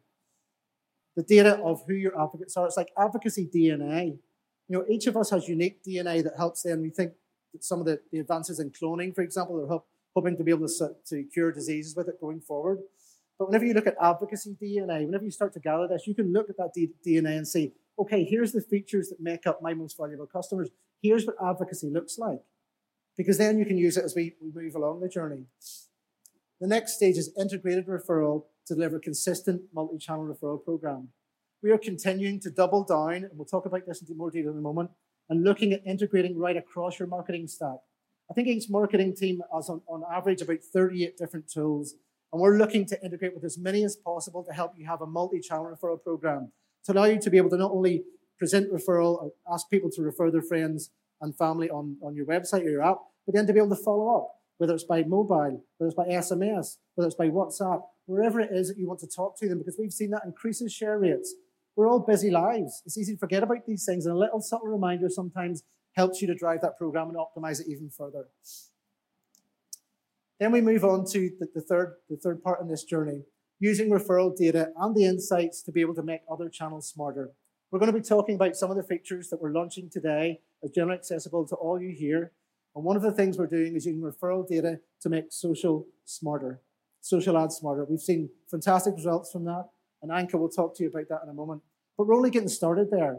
The 1.16 1.22
data 1.22 1.56
of 1.58 1.82
who 1.86 1.94
your 1.94 2.20
advocates 2.20 2.56
are. 2.56 2.66
It's 2.66 2.76
like 2.76 2.92
advocacy 2.98 3.48
DNA. 3.52 4.18
You 4.68 4.78
know, 4.78 4.84
each 4.88 5.06
of 5.06 5.16
us 5.16 5.30
has 5.30 5.48
unique 5.48 5.82
DNA 5.82 6.22
that 6.22 6.34
helps 6.36 6.62
them. 6.62 6.82
We 6.82 6.90
think 6.90 7.12
that 7.52 7.64
some 7.64 7.80
of 7.80 7.86
the, 7.86 8.00
the 8.12 8.20
advances 8.20 8.60
in 8.60 8.70
cloning, 8.70 9.14
for 9.14 9.22
example, 9.22 9.60
are 9.60 9.82
hoping 10.14 10.36
to 10.36 10.44
be 10.44 10.50
able 10.52 10.68
to, 10.68 10.90
to 11.06 11.24
cure 11.24 11.52
diseases 11.52 11.96
with 11.96 12.08
it 12.08 12.20
going 12.20 12.40
forward. 12.40 12.78
But 13.38 13.48
whenever 13.48 13.64
you 13.64 13.74
look 13.74 13.86
at 13.86 13.96
advocacy 14.00 14.56
DNA, 14.62 15.06
whenever 15.06 15.24
you 15.24 15.30
start 15.30 15.52
to 15.54 15.60
gather 15.60 15.88
this, 15.88 16.06
you 16.06 16.14
can 16.14 16.32
look 16.32 16.50
at 16.50 16.56
that 16.58 16.72
D- 16.74 16.90
DNA 17.04 17.38
and 17.38 17.48
say, 17.48 17.72
okay, 17.98 18.24
here's 18.24 18.52
the 18.52 18.60
features 18.60 19.08
that 19.08 19.20
make 19.20 19.46
up 19.46 19.60
my 19.62 19.74
most 19.74 19.96
valuable 19.96 20.26
customers. 20.26 20.68
Here's 21.02 21.26
what 21.26 21.36
advocacy 21.42 21.90
looks 21.90 22.18
like 22.18 22.40
because 23.16 23.38
then 23.38 23.58
you 23.58 23.66
can 23.66 23.76
use 23.76 23.96
it 23.96 24.04
as 24.04 24.14
we, 24.14 24.34
we 24.40 24.50
move 24.50 24.74
along 24.74 25.00
the 25.00 25.08
journey. 25.08 25.44
The 26.60 26.66
next 26.66 26.96
stage 26.96 27.16
is 27.16 27.30
integrated 27.38 27.86
referral 27.86 28.44
to 28.70 28.76
deliver 28.76 28.96
a 28.96 29.00
consistent 29.00 29.62
multi-channel 29.74 30.24
referral 30.24 30.64
program. 30.64 31.08
We 31.60 31.72
are 31.72 31.78
continuing 31.78 32.38
to 32.40 32.50
double 32.50 32.84
down, 32.84 33.24
and 33.24 33.30
we'll 33.34 33.44
talk 33.44 33.66
about 33.66 33.84
this 33.84 34.00
in 34.00 34.16
more 34.16 34.30
detail 34.30 34.52
in 34.52 34.58
a 34.58 34.62
moment, 34.62 34.90
and 35.28 35.42
looking 35.42 35.72
at 35.72 35.84
integrating 35.84 36.38
right 36.38 36.56
across 36.56 36.98
your 37.00 37.08
marketing 37.08 37.48
stack. 37.48 37.78
I 38.30 38.34
think 38.34 38.46
each 38.46 38.70
marketing 38.70 39.16
team 39.16 39.42
has 39.52 39.68
on, 39.68 39.82
on 39.88 40.04
average 40.10 40.40
about 40.40 40.60
38 40.72 41.18
different 41.18 41.50
tools, 41.50 41.96
and 42.32 42.40
we're 42.40 42.58
looking 42.58 42.86
to 42.86 43.04
integrate 43.04 43.34
with 43.34 43.44
as 43.44 43.58
many 43.58 43.82
as 43.82 43.96
possible 43.96 44.44
to 44.44 44.52
help 44.52 44.74
you 44.78 44.86
have 44.86 45.02
a 45.02 45.06
multi-channel 45.06 45.64
referral 45.66 46.00
program 46.00 46.52
to 46.84 46.92
allow 46.92 47.04
you 47.06 47.18
to 47.20 47.28
be 47.28 47.38
able 47.38 47.50
to 47.50 47.56
not 47.56 47.72
only 47.72 48.04
present 48.38 48.72
referral 48.72 49.20
or 49.20 49.32
ask 49.52 49.68
people 49.68 49.90
to 49.90 50.00
refer 50.00 50.30
their 50.30 50.42
friends 50.42 50.90
and 51.20 51.36
family 51.36 51.68
on, 51.68 51.96
on 52.02 52.14
your 52.14 52.24
website 52.24 52.64
or 52.64 52.70
your 52.70 52.82
app, 52.82 52.98
but 53.26 53.34
then 53.34 53.48
to 53.48 53.52
be 53.52 53.58
able 53.58 53.76
to 53.76 53.82
follow 53.82 54.16
up, 54.16 54.39
whether 54.60 54.74
it's 54.74 54.84
by 54.84 55.02
mobile, 55.04 55.64
whether 55.78 55.88
it's 55.88 55.94
by 55.94 56.04
SMS, 56.04 56.76
whether 56.94 57.06
it's 57.06 57.16
by 57.16 57.30
WhatsApp, 57.30 57.80
wherever 58.04 58.40
it 58.40 58.50
is 58.52 58.68
that 58.68 58.76
you 58.76 58.86
want 58.86 59.00
to 59.00 59.06
talk 59.06 59.38
to 59.38 59.48
them, 59.48 59.56
because 59.56 59.76
we've 59.78 59.90
seen 59.90 60.10
that 60.10 60.20
increases 60.26 60.70
share 60.70 60.98
rates. 60.98 61.34
We're 61.76 61.88
all 61.88 62.00
busy 62.00 62.30
lives. 62.30 62.82
It's 62.84 62.98
easy 62.98 63.14
to 63.14 63.18
forget 63.18 63.42
about 63.42 63.64
these 63.66 63.86
things, 63.86 64.04
and 64.04 64.14
a 64.14 64.18
little 64.18 64.42
subtle 64.42 64.68
reminder 64.68 65.08
sometimes 65.08 65.62
helps 65.94 66.20
you 66.20 66.28
to 66.28 66.34
drive 66.34 66.60
that 66.60 66.76
program 66.76 67.08
and 67.08 67.16
optimize 67.16 67.58
it 67.58 67.68
even 67.70 67.88
further. 67.88 68.26
Then 70.38 70.52
we 70.52 70.60
move 70.60 70.84
on 70.84 71.06
to 71.06 71.30
the, 71.40 71.48
the, 71.54 71.62
third, 71.62 71.94
the 72.10 72.18
third 72.18 72.42
part 72.42 72.60
in 72.60 72.68
this 72.68 72.84
journey, 72.84 73.22
using 73.60 73.88
referral 73.88 74.36
data 74.36 74.72
and 74.78 74.94
the 74.94 75.06
insights 75.06 75.62
to 75.62 75.72
be 75.72 75.80
able 75.80 75.94
to 75.94 76.02
make 76.02 76.20
other 76.30 76.50
channels 76.50 76.86
smarter. 76.86 77.30
We're 77.70 77.78
going 77.78 77.92
to 77.92 77.98
be 77.98 78.04
talking 78.04 78.34
about 78.34 78.56
some 78.56 78.70
of 78.70 78.76
the 78.76 78.82
features 78.82 79.30
that 79.30 79.40
we're 79.40 79.52
launching 79.52 79.88
today 79.88 80.40
as 80.62 80.70
generally 80.70 80.98
accessible 80.98 81.46
to 81.46 81.54
all 81.54 81.80
you 81.80 81.94
here. 81.96 82.32
And 82.74 82.84
one 82.84 82.96
of 82.96 83.02
the 83.02 83.12
things 83.12 83.36
we're 83.36 83.46
doing 83.46 83.74
is 83.74 83.86
using 83.86 84.00
referral 84.00 84.46
data 84.46 84.80
to 85.02 85.08
make 85.08 85.26
social 85.30 85.86
smarter, 86.04 86.60
social 87.00 87.36
ads 87.36 87.56
smarter. 87.56 87.84
We've 87.88 88.00
seen 88.00 88.30
fantastic 88.50 88.94
results 88.94 89.32
from 89.32 89.44
that, 89.44 89.64
and 90.02 90.10
Anca 90.10 90.38
will 90.38 90.48
talk 90.48 90.76
to 90.76 90.84
you 90.84 90.90
about 90.90 91.08
that 91.08 91.20
in 91.24 91.30
a 91.30 91.34
moment. 91.34 91.62
but 91.96 92.06
we're 92.06 92.14
only 92.14 92.30
getting 92.30 92.48
started 92.48 92.90
there. 92.90 93.18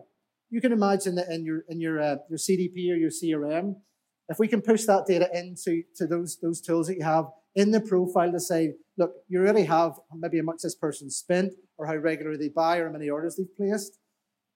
You 0.50 0.62
can 0.62 0.72
imagine 0.72 1.16
that 1.16 1.30
in 1.30 1.46
your 1.46 1.64
in 1.70 1.80
your 1.80 2.02
uh, 2.02 2.18
your 2.30 2.38
CDP 2.38 2.92
or 2.92 2.98
your 2.98 3.10
CRM, 3.10 3.76
if 4.30 4.40
we 4.40 4.48
can 4.48 4.62
push 4.62 4.86
that 4.86 5.06
data 5.06 5.30
into 5.34 5.84
to 5.96 6.08
those 6.08 6.38
those 6.42 6.62
tools 6.62 6.88
that 6.88 6.98
you 6.98 7.04
have 7.04 7.26
in 7.56 7.72
the 7.72 7.82
profile 7.82 8.32
to 8.32 8.40
say, 8.40 8.76
look, 8.98 9.12
you 9.28 9.42
really 9.42 9.66
have 9.66 10.00
maybe 10.16 10.38
how 10.38 10.44
much 10.44 10.62
this 10.64 10.76
person 10.76 11.10
spent 11.10 11.54
or 11.78 11.86
how 11.86 11.96
regularly 11.96 12.38
they 12.38 12.50
buy 12.50 12.78
or 12.78 12.88
how 12.88 12.94
many 12.94 13.10
orders 13.10 13.36
they've 13.36 13.56
placed. 13.58 14.00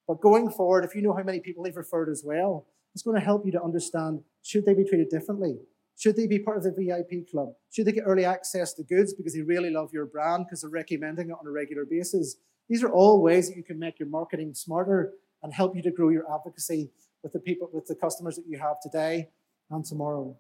But 0.08 0.22
going 0.22 0.50
forward, 0.50 0.86
if 0.86 0.96
you 0.96 1.02
know 1.02 1.14
how 1.14 1.24
many 1.24 1.40
people 1.40 1.64
they've 1.64 1.76
referred 1.76 2.10
as 2.10 2.24
well, 2.26 2.68
it's 2.94 3.04
going 3.04 3.20
to 3.20 3.26
help 3.26 3.46
you 3.46 3.52
to 3.54 3.62
understand 3.62 4.22
should 4.46 4.64
they 4.66 4.76
be 4.76 4.84
treated 4.84 5.10
differently? 5.10 5.58
Should 5.98 6.18
they 6.18 6.28
be 6.28 6.38
part 6.38 6.58
of 6.58 6.64
the 6.64 6.72
VIP 6.72 7.28
club? 7.32 7.54
Should 7.72 7.88
they 7.88 7.94
get 7.94 8.04
early 8.06 8.26
access 8.26 8.74
to 8.74 8.84
goods 8.84 9.12
because 9.12 9.34
they 9.34 9.42
really 9.42 9.72
love 9.72 9.92
your 9.92 10.06
brand 10.06 10.46
because 10.46 10.62
they're 10.62 10.70
recommending 10.70 11.30
it 11.30 11.36
on 11.40 11.48
a 11.48 11.52
regular 11.52 11.84
basis? 11.84 12.36
These 12.70 12.84
are 12.84 12.92
all 12.92 13.24
ways 13.24 13.50
that 13.50 13.58
you 13.58 13.64
can 13.64 13.80
make 13.80 13.98
your 13.98 14.08
marketing 14.08 14.54
smarter 14.54 15.14
and 15.42 15.52
help 15.52 15.76
you 15.76 15.82
to 15.82 15.90
grow 15.90 16.10
your 16.10 16.32
advocacy 16.32 16.92
with 17.24 17.34
the 17.34 17.40
people, 17.40 17.70
with 17.74 17.88
the 17.88 17.96
customers 17.96 18.36
that 18.36 18.46
you 18.48 18.60
have 18.60 18.80
today 18.84 19.30
and 19.72 19.84
tomorrow. 19.84 20.36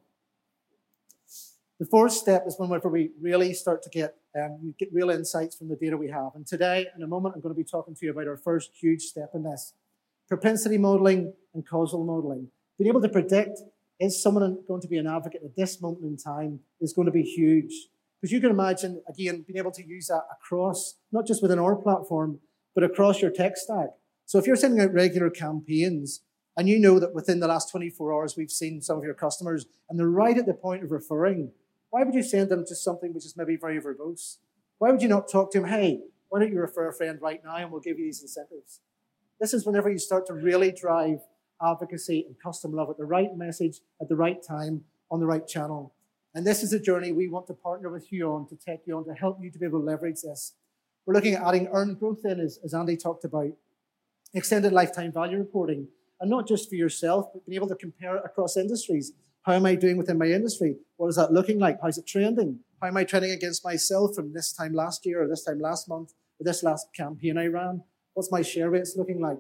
The 1.80 1.86
fourth 1.88 2.14
step 2.14 2.44
is 2.46 2.58
whenever 2.60 2.88
we 2.88 3.10
really 3.20 3.54
start 3.56 3.82
to 3.84 3.90
get 3.90 4.18
um, 4.40 4.76
get 4.78 4.90
real 4.94 5.10
insights 5.10 5.56
from 5.56 5.70
the 5.70 5.76
data 5.76 5.98
we 5.98 6.10
have. 6.10 6.36
And 6.36 6.46
today, 6.46 6.88
in 6.96 7.02
a 7.02 7.08
moment, 7.08 7.34
I'm 7.36 7.42
going 7.42 7.56
to 7.56 7.58
be 7.58 7.68
talking 7.68 7.96
to 7.96 8.06
you 8.06 8.12
about 8.12 8.28
our 8.28 8.38
first 8.38 8.72
huge 8.80 9.02
step 9.02 9.32
in 9.34 9.44
this: 9.44 9.74
propensity 10.28 10.78
modeling 10.78 11.34
and 11.54 11.66
causal 11.68 12.04
modeling. 12.04 12.50
Being 12.78 12.90
able 12.90 13.02
to 13.02 13.10
predict 13.10 13.62
is 14.00 14.22
someone 14.22 14.58
going 14.68 14.82
to 14.82 14.88
be 14.88 14.98
an 14.98 15.08
advocate 15.08 15.42
at 15.44 15.56
this 15.56 15.82
moment 15.82 16.04
in 16.06 16.18
time 16.18 16.60
is 16.82 16.94
going 16.94 17.06
to 17.06 17.12
be 17.12 17.24
huge. 17.24 17.74
Because 18.20 18.32
you 18.32 18.42
can 18.42 18.50
imagine, 18.50 19.02
again, 19.08 19.46
being 19.48 19.58
able 19.58 19.72
to 19.72 19.86
use 19.86 20.08
that 20.08 20.24
across, 20.32 20.96
not 21.12 21.28
just 21.28 21.42
within 21.42 21.60
our 21.60 21.75
platform, 21.75 22.40
but 22.74 22.84
across 22.84 23.22
your 23.22 23.32
tech 23.32 23.56
stack. 23.56 23.90
So 24.25 24.40
if 24.40 24.48
you're 24.48 24.56
sending 24.56 24.82
out 24.82 24.94
regular 24.94 25.30
campaigns 25.30 26.22
and 26.58 26.68
you 26.68 26.80
know 26.80 27.00
that 27.00 27.14
within 27.14 27.40
the 27.40 27.48
last 27.48 27.70
24 27.72 28.14
hours 28.14 28.36
we've 28.36 28.52
seen 28.52 28.82
some 28.82 28.98
of 28.98 29.04
your 29.04 29.14
customers 29.14 29.66
and 29.90 30.00
they're 30.00 30.08
right 30.08 30.38
at 30.38 30.46
the 30.46 30.54
point 30.54 30.84
of 30.84 30.92
referring, 30.92 31.52
why 31.92 32.04
would 32.04 32.16
you 32.16 32.24
send 32.24 32.50
them 32.50 32.66
to 32.66 32.75
something 32.75 33.14
which 33.14 33.25
is 33.25 33.38
maybe 33.38 33.56
very 33.56 33.80
verbose? 33.80 34.38
Why 34.80 34.92
would 34.92 35.02
you 35.02 35.08
not 35.08 35.30
talk 35.30 35.52
to 35.52 35.60
them, 35.60 35.70
hey, 35.70 36.02
why 36.30 36.40
don't 36.40 36.52
you 36.52 36.60
refer 36.60 36.90
a 36.90 36.94
friend 36.94 37.20
right 37.22 37.42
now 37.44 37.56
and 37.56 37.72
we'll 37.72 37.82
give 37.82 38.00
you 38.00 38.06
these 38.06 38.22
incentives? 38.22 38.82
This 39.40 39.54
is 39.54 39.66
whenever 39.66 39.90
you 39.90 40.00
start 40.00 40.25
to 40.28 40.34
really 40.34 40.72
drive 40.72 41.20
advocacy 41.62 42.26
and 42.28 42.36
customer 42.42 42.78
love 42.78 42.90
at 42.90 42.98
the 42.98 43.06
right 43.06 43.36
message 43.38 43.80
at 44.02 44.10
the 44.10 44.16
right 44.16 44.42
time 44.42 44.84
on 45.12 45.20
the 45.20 45.26
right 45.26 45.48
channel. 45.48 45.94
And 46.34 46.46
this 46.46 46.64
is 46.64 46.74
a 46.74 46.80
journey 46.80 47.12
we 47.12 47.30
want 47.30 47.48
to 47.48 47.54
partner 47.54 47.90
with 47.90 48.12
you 48.12 48.30
on 48.32 48.48
to 48.48 48.56
take 48.56 48.82
you 48.86 48.98
on 48.98 49.06
to 49.06 49.14
help 49.14 49.40
you 49.42 49.50
to 49.50 49.58
be 49.58 49.66
able 49.66 49.80
to 49.80 49.86
leverage 49.86 50.22
this. 50.22 50.54
We're 51.06 51.14
looking 51.14 51.36
at 51.36 51.44
adding 51.44 51.68
earned 51.72 52.00
growth 52.00 52.26
in, 52.26 52.40
as, 52.40 52.60
as 52.64 52.74
Andy 52.74 52.98
talked 52.98 53.24
about, 53.24 53.52
extended 54.34 54.74
lifetime 54.74 55.12
value 55.12 55.38
reporting, 55.38 55.88
and 56.20 56.30
not 56.30 56.48
just 56.48 56.68
for 56.68 56.76
yourself, 56.76 57.28
but 57.32 57.46
being 57.46 57.56
able 57.56 57.68
to 57.68 57.76
compare 57.76 58.18
it 58.18 58.24
across 58.26 58.58
industries. 58.58 59.14
How 59.44 59.54
am 59.54 59.66
I 59.66 59.76
doing 59.76 59.98
within 59.98 60.18
my 60.18 60.26
industry? 60.26 60.78
What 60.98 61.08
is 61.08 61.16
that 61.18 61.32
looking 61.32 61.60
like? 61.60 61.78
How's 61.82 61.98
it 61.98 62.08
trending? 62.08 62.60
How 62.82 62.88
am 62.88 62.98
I 62.98 63.04
trending 63.04 63.32
against 63.32 63.64
myself 63.64 64.16
from 64.16 64.34
this 64.34 64.52
time 64.52 64.74
last 64.74 65.06
year 65.06 65.24
or 65.24 65.28
this 65.28 65.44
time 65.44 65.60
last 65.60 65.88
month 65.88 66.14
or 66.40 66.44
this 66.44 66.64
last 66.64 66.88
campaign 66.94 67.38
I 67.38 67.48
ran? 67.48 67.84
What's 68.14 68.32
my 68.32 68.42
share 68.42 68.70
rates 68.70 68.96
looking 68.98 69.22
like? 69.22 69.38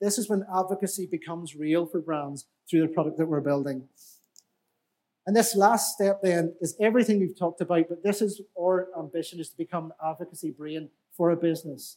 This 0.00 0.18
is 0.18 0.28
when 0.28 0.44
advocacy 0.54 1.06
becomes 1.10 1.56
real 1.56 1.86
for 1.86 2.00
brands 2.00 2.46
through 2.68 2.82
the 2.82 2.92
product 2.92 3.16
that 3.18 3.26
we're 3.26 3.40
building. 3.40 3.88
And 5.26 5.34
this 5.34 5.56
last 5.56 5.94
step 5.94 6.20
then 6.22 6.54
is 6.60 6.76
everything 6.80 7.18
we've 7.18 7.38
talked 7.38 7.60
about, 7.60 7.86
but 7.88 8.04
this 8.04 8.22
is 8.22 8.40
our 8.58 8.88
ambition 8.96 9.40
is 9.40 9.50
to 9.50 9.56
become 9.56 9.92
advocacy 10.04 10.52
brain 10.52 10.90
for 11.16 11.30
a 11.30 11.36
business. 11.36 11.96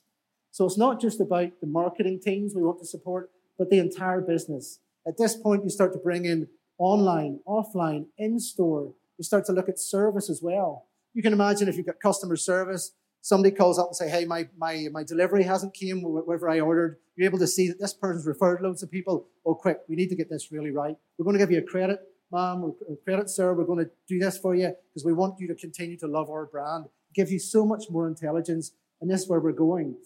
So 0.51 0.65
it's 0.65 0.77
not 0.77 0.99
just 0.99 1.21
about 1.21 1.51
the 1.61 1.67
marketing 1.67 2.21
teams 2.23 2.55
we 2.55 2.63
want 2.63 2.79
to 2.79 2.87
support, 2.87 3.29
but 3.57 3.69
the 3.69 3.77
entire 3.77 4.21
business. 4.21 4.79
At 5.05 5.17
this 5.17 5.35
point, 5.35 5.63
you 5.63 5.69
start 5.69 5.93
to 5.93 5.99
bring 5.99 6.25
in 6.25 6.47
online, 6.79 7.39
offline, 7.47 8.05
in 8.17 8.39
store. 8.39 8.93
You 9.17 9.23
start 9.23 9.45
to 9.45 9.51
look 9.51 9.69
at 9.69 9.77
service 9.77 10.29
as 10.29 10.41
well. 10.41 10.87
You 11.13 11.21
can 11.21 11.33
imagine 11.33 11.67
if 11.67 11.77
you've 11.77 11.85
got 11.85 11.99
customer 11.99 12.35
service, 12.35 12.93
somebody 13.21 13.53
calls 13.53 13.77
up 13.77 13.87
and 13.87 13.95
say, 13.95 14.09
hey, 14.09 14.25
my, 14.25 14.47
my, 14.57 14.87
my 14.91 15.03
delivery 15.03 15.43
hasn't 15.43 15.73
came, 15.73 16.01
whatever 16.01 16.49
I 16.49 16.59
ordered. 16.59 16.97
You're 17.15 17.27
able 17.27 17.39
to 17.39 17.47
see 17.47 17.67
that 17.67 17.79
this 17.79 17.93
person's 17.93 18.25
referred 18.25 18.61
loads 18.61 18.81
of 18.83 18.91
people. 18.91 19.27
Oh, 19.45 19.55
quick, 19.55 19.79
we 19.87 19.95
need 19.95 20.09
to 20.09 20.15
get 20.15 20.29
this 20.29 20.51
really 20.51 20.71
right. 20.71 20.95
We're 21.17 21.25
going 21.25 21.37
to 21.37 21.39
give 21.39 21.51
you 21.51 21.59
a 21.59 21.63
credit, 21.63 21.99
ma'am, 22.31 22.63
or 22.63 22.75
credit, 23.03 23.29
sir. 23.29 23.53
We're 23.53 23.65
going 23.65 23.85
to 23.85 23.91
do 24.07 24.19
this 24.19 24.37
for 24.37 24.55
you 24.55 24.73
because 24.89 25.05
we 25.05 25.13
want 25.13 25.39
you 25.39 25.47
to 25.47 25.55
continue 25.55 25.97
to 25.97 26.07
love 26.07 26.29
our 26.29 26.45
brand. 26.45 26.85
It 26.85 27.15
gives 27.15 27.31
you 27.31 27.39
so 27.39 27.65
much 27.65 27.85
more 27.89 28.07
intelligence, 28.07 28.71
and 29.01 29.09
this 29.09 29.23
is 29.23 29.29
where 29.29 29.39
we're 29.39 29.51
going. 29.51 29.97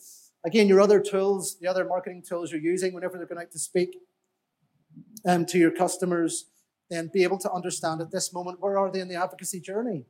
Again, 0.46 0.67
your 0.67 0.82
other 0.82 1.00
tools, 1.00 1.58
the 1.60 1.67
other 1.67 1.86
marketing 1.86 2.24
tools 2.27 2.51
you're 2.51 2.62
using 2.62 2.93
whenever 2.93 3.17
they're 3.17 3.27
going 3.27 3.41
out 3.41 3.51
to 3.51 3.60
speak 3.60 3.98
um, 5.25 5.46
to 5.46 5.58
your 5.58 5.72
customers, 5.72 6.50
then 6.89 7.10
be 7.13 7.24
able 7.24 7.38
to 7.39 7.51
understand 7.51 8.01
at 8.01 8.12
this 8.12 8.34
moment 8.34 8.60
where 8.60 8.77
are 8.77 8.91
they 8.91 9.00
in 9.00 9.08
the 9.08 9.15
advocacy 9.15 9.60
journey? 9.60 10.05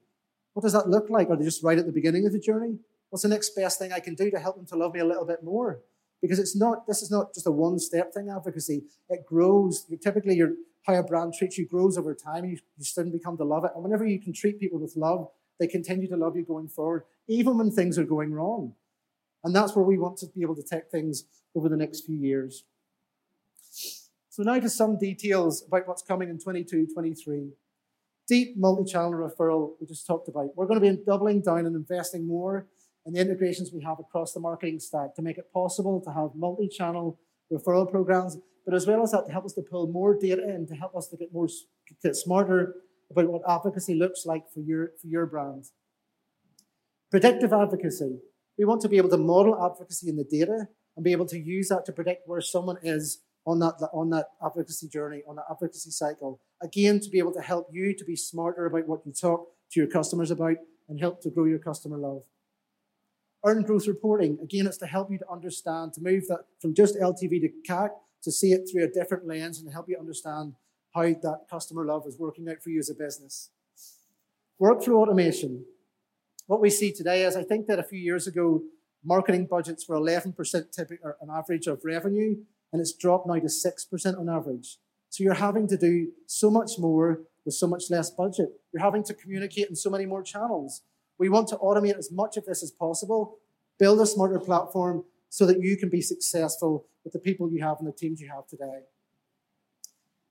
What 0.54 0.64
does 0.64 0.74
that 0.74 0.90
look 0.90 1.10
like? 1.10 1.30
Are 1.30 1.36
they 1.36 1.46
just 1.46 1.64
right 1.64 1.78
at 1.78 1.86
the 1.86 1.92
beginning 1.92 2.26
of 2.26 2.32
the 2.32 2.40
journey? 2.40 2.80
What's 3.14 3.22
the 3.22 3.30
next 3.30 3.56
best 3.56 3.78
thing 3.78 3.94
I 3.94 4.00
can 4.00 4.16
do 4.16 4.32
to 4.32 4.40
help 4.40 4.56
them 4.56 4.66
to 4.66 4.76
love 4.76 4.96
me 4.96 5.00
a 5.00 5.06
little 5.06 5.24
bit 5.24 5.44
more? 5.44 5.82
Because 6.20 6.40
it's 6.40 6.56
not, 6.56 6.88
this 6.88 7.04
is 7.04 7.12
not 7.12 7.32
just 7.32 7.46
a 7.46 7.52
one 7.52 7.78
step 7.78 8.12
thing, 8.12 8.28
advocacy. 8.36 8.86
It 9.08 9.24
grows. 9.24 9.86
You, 9.88 9.98
typically, 9.98 10.36
your, 10.36 10.54
how 10.88 10.96
a 10.96 11.04
brand 11.04 11.36
treats 11.38 11.60
you 11.60 11.68
grows 11.68 11.96
over 11.96 12.16
time. 12.16 12.44
You, 12.44 12.58
you 12.76 12.84
soon 12.84 13.12
become 13.12 13.38
to 13.38 13.44
love 13.44 13.66
it. 13.66 13.72
And 13.76 13.84
whenever 13.84 14.04
you 14.04 14.20
can 14.20 14.34
treat 14.34 14.60
people 14.60 14.80
with 14.80 14.96
love, 14.96 15.28
they 15.60 15.68
continue 15.68 16.08
to 16.08 16.18
love 16.18 16.36
you 16.36 16.42
going 16.42 16.68
forward, 16.70 17.04
even 17.28 17.56
when 17.56 17.70
things 17.70 18.00
are 18.00 18.04
going 18.04 18.34
wrong. 18.34 18.74
And 19.44 19.56
that's 19.56 19.76
where 19.76 19.86
we 19.86 20.00
want 20.00 20.18
to 20.18 20.26
be 20.26 20.42
able 20.42 20.56
to 20.56 20.64
take 20.64 20.90
things 20.90 21.26
over 21.56 21.70
the 21.70 21.78
next 21.78 22.08
few 22.08 22.18
years. 22.18 22.64
So 24.30 24.42
now 24.42 24.60
to 24.60 24.70
some 24.72 24.98
details 24.98 25.64
about 25.68 25.88
what's 25.88 26.02
coming 26.02 26.30
in 26.30 26.40
22, 26.40 26.88
23. 26.92 27.50
Deep 28.28 28.58
multi-channel 28.58 29.12
referral 29.12 29.74
we 29.80 29.86
just 29.86 30.08
talked 30.08 30.30
about. 30.30 30.50
We're 30.56 30.66
going 30.66 30.82
to 30.82 30.92
be 30.96 31.04
doubling 31.06 31.42
down 31.42 31.68
and 31.68 31.76
investing 31.76 32.26
more 32.26 32.66
and 33.06 33.16
the 33.16 33.22
integrations 33.22 33.72
we 33.74 33.84
have 33.84 34.00
across 34.00 34.34
the 34.34 34.40
marketing 34.40 34.80
stack 34.80 35.16
to 35.16 35.22
make 35.22 35.38
it 35.38 35.52
possible 35.54 36.02
to 36.02 36.12
have 36.12 36.30
multi-channel 36.36 37.20
referral 37.52 37.90
programs, 37.90 38.38
but 38.66 38.74
as 38.74 38.88
well 38.88 39.04
as 39.04 39.12
that 39.12 39.26
to 39.26 39.32
help 39.32 39.46
us 39.46 39.54
to 39.54 39.62
pull 39.62 39.88
more 39.88 40.18
data 40.18 40.44
in 40.44 40.66
to 40.68 40.76
help 40.76 40.96
us 40.96 41.08
to 41.10 41.18
get 41.18 41.34
more 41.34 41.48
get 42.02 42.16
smarter 42.16 42.76
about 43.12 43.28
what 43.28 43.42
advocacy 43.48 43.96
looks 43.96 44.26
like 44.26 44.44
for 44.54 44.62
your 44.62 44.92
for 45.02 45.08
your 45.08 45.26
brand. 45.26 45.66
Predictive 47.12 47.54
advocacy. 47.54 48.20
We 48.58 48.66
want 48.66 48.82
to 48.82 48.90
be 48.90 48.98
able 48.98 49.10
to 49.10 49.18
model 49.18 49.56
advocacy 49.64 50.10
in 50.10 50.16
the 50.16 50.24
data 50.24 50.68
and 50.96 51.04
be 51.04 51.12
able 51.12 51.26
to 51.28 51.40
use 51.40 51.70
that 51.70 51.86
to 51.86 51.92
predict 51.92 52.28
where 52.28 52.42
someone 52.42 52.78
is 52.84 53.22
on 53.46 53.60
that 53.60 53.76
on 53.94 54.10
that 54.12 54.28
advocacy 54.44 54.88
journey, 54.88 55.22
on 55.28 55.36
that 55.36 55.46
advocacy 55.52 55.92
cycle. 55.92 56.40
Again, 56.62 57.00
to 57.02 57.10
be 57.10 57.20
able 57.20 57.34
to 57.34 57.42
help 57.42 57.68
you 57.72 57.96
to 57.96 58.06
be 58.06 58.16
smarter 58.16 58.66
about 58.66 58.88
what 58.88 59.02
you 59.06 59.12
talk 59.12 59.48
to 59.72 59.80
your 59.80 59.90
customers 59.90 60.32
about 60.32 60.58
and 60.88 61.00
help 61.00 61.22
to 61.22 61.30
grow 61.30 61.46
your 61.46 61.60
customer 61.60 61.98
love. 61.98 62.24
Earned 63.46 63.66
growth 63.66 63.88
reporting, 63.88 64.38
again, 64.42 64.68
it's 64.68 64.78
to 64.78 64.86
help 64.86 65.12
you 65.12 65.18
to 65.18 65.30
understand, 65.30 65.94
to 65.94 66.02
move 66.02 66.28
that 66.28 66.46
from 66.62 66.74
just 66.74 66.96
LTV 66.96 67.42
to 67.42 67.50
CAC, 67.68 67.90
to 68.24 68.32
see 68.32 68.54
it 68.54 68.70
through 68.72 68.86
a 68.86 68.88
different 68.88 69.28
lens 69.28 69.60
and 69.60 69.72
help 69.72 69.90
you 69.90 69.98
understand 70.00 70.54
how 70.94 71.04
that 71.04 71.42
customer 71.50 71.86
love 71.86 72.04
is 72.08 72.18
working 72.18 72.48
out 72.50 72.62
for 72.64 72.70
you 72.70 72.80
as 72.80 72.90
a 72.90 72.96
business. 72.96 73.50
Workflow 74.62 74.96
automation. 74.96 75.66
What 76.48 76.62
we 76.62 76.70
see 76.70 76.94
today 76.94 77.26
is 77.26 77.36
I 77.36 77.44
think 77.44 77.68
that 77.68 77.80
a 77.80 77.84
few 77.84 78.00
years 78.00 78.28
ago, 78.28 78.62
marketing 79.04 79.48
budgets 79.50 79.90
were 79.90 79.98
11% 79.98 80.36
typical, 80.72 81.14
an 81.22 81.30
average 81.30 81.68
of 81.68 81.82
revenue, 81.84 82.38
and 82.72 82.80
it's 82.80 82.94
dropped 82.94 83.28
now 83.28 83.36
to 83.36 83.48
6% 83.48 84.20
on 84.20 84.30
average. 84.30 84.78
So 85.10 85.24
you're 85.24 85.34
having 85.34 85.68
to 85.68 85.78
do 85.78 86.12
so 86.28 86.50
much 86.50 86.80
more 86.80 87.24
with 87.46 87.56
so 87.56 87.68
much 87.68 87.90
less 87.90 88.10
budget. 88.10 88.50
You're 88.72 88.84
having 88.84 89.04
to 89.04 89.14
communicate 89.14 89.70
in 89.70 89.76
so 89.76 89.90
many 89.90 90.06
more 90.06 90.24
channels. 90.24 90.82
We 91.18 91.30
want 91.30 91.48
to 91.50 91.58
automate 91.58 91.98
as 91.98 92.12
much 92.12 92.38
of 92.38 92.46
this 92.46 92.64
as 92.64 92.72
possible, 92.72 93.38
build 93.80 94.00
a 94.02 94.06
smarter 94.06 94.40
platform 94.40 95.04
so 95.30 95.46
that 95.46 95.62
you 95.62 95.78
can 95.78 95.90
be 95.90 96.02
successful 96.02 96.86
with 97.04 97.14
the 97.14 97.20
people 97.20 97.52
you 97.52 97.64
have 97.64 97.78
and 97.80 97.88
the 97.88 97.92
teams 97.92 98.22
you 98.22 98.30
have 98.30 98.48
today. 98.48 98.82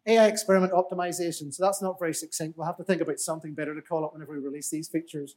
AI 0.07 0.27
experiment 0.27 0.73
optimization. 0.73 1.53
So 1.53 1.65
that's 1.65 1.83
not 1.83 1.99
very 1.99 2.15
succinct. 2.15 2.57
We'll 2.57 2.67
have 2.67 2.77
to 2.77 2.85
think 2.85 3.01
about 3.01 3.21
something 3.21 3.55
better 3.55 3.75
to 3.75 3.83
call 3.83 4.05
it 4.05 4.13
whenever 4.13 4.33
we 4.33 4.39
release 4.39 4.71
these 4.71 4.89
features. 4.89 5.37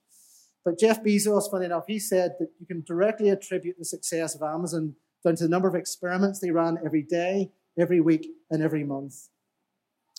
But 0.64 0.80
Jeff 0.80 1.04
Bezos, 1.04 1.50
funny 1.50 1.66
enough, 1.66 1.86
he 1.88 2.00
said 2.00 2.36
that 2.40 2.50
you 2.60 2.66
can 2.66 2.82
directly 2.82 3.30
attribute 3.30 3.78
the 3.78 3.86
success 3.86 4.34
of 4.34 4.42
Amazon 4.42 4.96
down 5.24 5.36
to 5.36 5.44
the 5.44 5.50
number 5.50 5.68
of 5.68 5.75
experiments 5.75 6.40
they 6.40 6.50
ran 6.50 6.80
every 6.84 7.04
day, 7.04 7.52
every 7.78 8.02
week, 8.02 8.28
and 8.50 8.64
every 8.64 8.84
month. 8.84 9.30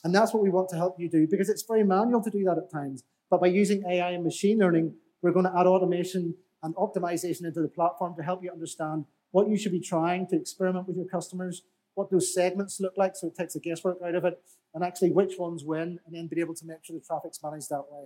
And 0.04 0.14
that's 0.14 0.32
what 0.32 0.42
we 0.42 0.50
want 0.50 0.68
to 0.68 0.76
help 0.76 1.00
you 1.00 1.08
do 1.08 1.26
because 1.28 1.48
it's 1.48 1.64
very 1.64 1.82
manual 1.82 2.22
to 2.22 2.30
do 2.30 2.44
that 2.44 2.58
at 2.58 2.70
times. 2.70 3.02
But 3.28 3.40
by 3.40 3.48
using 3.48 3.84
AI 3.90 4.12
and 4.12 4.22
machine 4.22 4.58
learning, 4.58 4.94
we're 5.26 5.32
going 5.32 5.44
to 5.44 5.58
add 5.58 5.66
automation 5.66 6.36
and 6.62 6.74
optimization 6.76 7.44
into 7.44 7.60
the 7.60 7.68
platform 7.68 8.14
to 8.16 8.22
help 8.22 8.44
you 8.44 8.50
understand 8.50 9.04
what 9.32 9.48
you 9.48 9.58
should 9.58 9.72
be 9.72 9.80
trying 9.80 10.24
to 10.28 10.36
experiment 10.36 10.86
with 10.86 10.96
your 10.96 11.06
customers, 11.06 11.62
what 11.94 12.10
those 12.12 12.32
segments 12.32 12.78
look 12.80 12.94
like, 12.96 13.16
so 13.16 13.26
it 13.26 13.34
takes 13.34 13.54
the 13.54 13.60
guesswork 13.60 13.98
out 14.06 14.14
of 14.14 14.24
it, 14.24 14.38
and 14.72 14.84
actually 14.84 15.10
which 15.10 15.34
ones 15.36 15.64
win, 15.64 15.98
and 16.06 16.14
then 16.14 16.28
be 16.28 16.40
able 16.40 16.54
to 16.54 16.64
make 16.64 16.78
sure 16.84 16.96
the 16.96 17.04
traffic's 17.04 17.42
managed 17.42 17.68
that 17.70 17.82
way. 17.90 18.04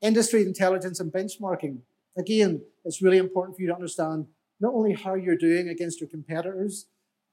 Industry 0.00 0.42
intelligence 0.42 0.98
and 0.98 1.12
benchmarking. 1.12 1.80
Again, 2.16 2.62
it's 2.86 3.02
really 3.02 3.18
important 3.18 3.56
for 3.56 3.62
you 3.62 3.68
to 3.68 3.74
understand 3.74 4.26
not 4.60 4.72
only 4.72 4.94
how 4.94 5.14
you're 5.14 5.36
doing 5.36 5.68
against 5.68 6.00
your 6.00 6.08
competitors 6.08 6.86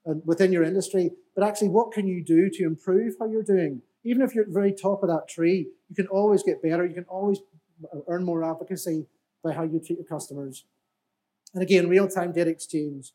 and 0.04 0.20
within 0.26 0.52
your 0.52 0.64
industry, 0.64 1.12
but 1.34 1.44
actually 1.44 1.68
what 1.68 1.92
can 1.92 2.06
you 2.06 2.22
do 2.22 2.50
to 2.50 2.64
improve 2.64 3.14
how 3.18 3.26
you're 3.26 3.42
doing. 3.42 3.80
Even 4.04 4.20
if 4.20 4.34
you're 4.34 4.44
at 4.44 4.48
the 4.48 4.54
very 4.54 4.72
top 4.72 5.02
of 5.02 5.08
that 5.08 5.28
tree, 5.28 5.68
you 5.88 5.96
can 5.96 6.06
always 6.08 6.42
get 6.42 6.62
better. 6.62 6.84
You 6.84 6.94
can 6.94 7.04
always 7.04 7.40
earn 8.08 8.24
more 8.24 8.44
advocacy 8.44 9.06
by 9.42 9.52
how 9.52 9.62
you 9.62 9.78
treat 9.78 9.98
your 9.98 10.06
customers. 10.06 10.64
And 11.54 11.62
again, 11.62 11.88
real-time 11.88 12.32
data 12.32 12.50
exchange. 12.50 13.12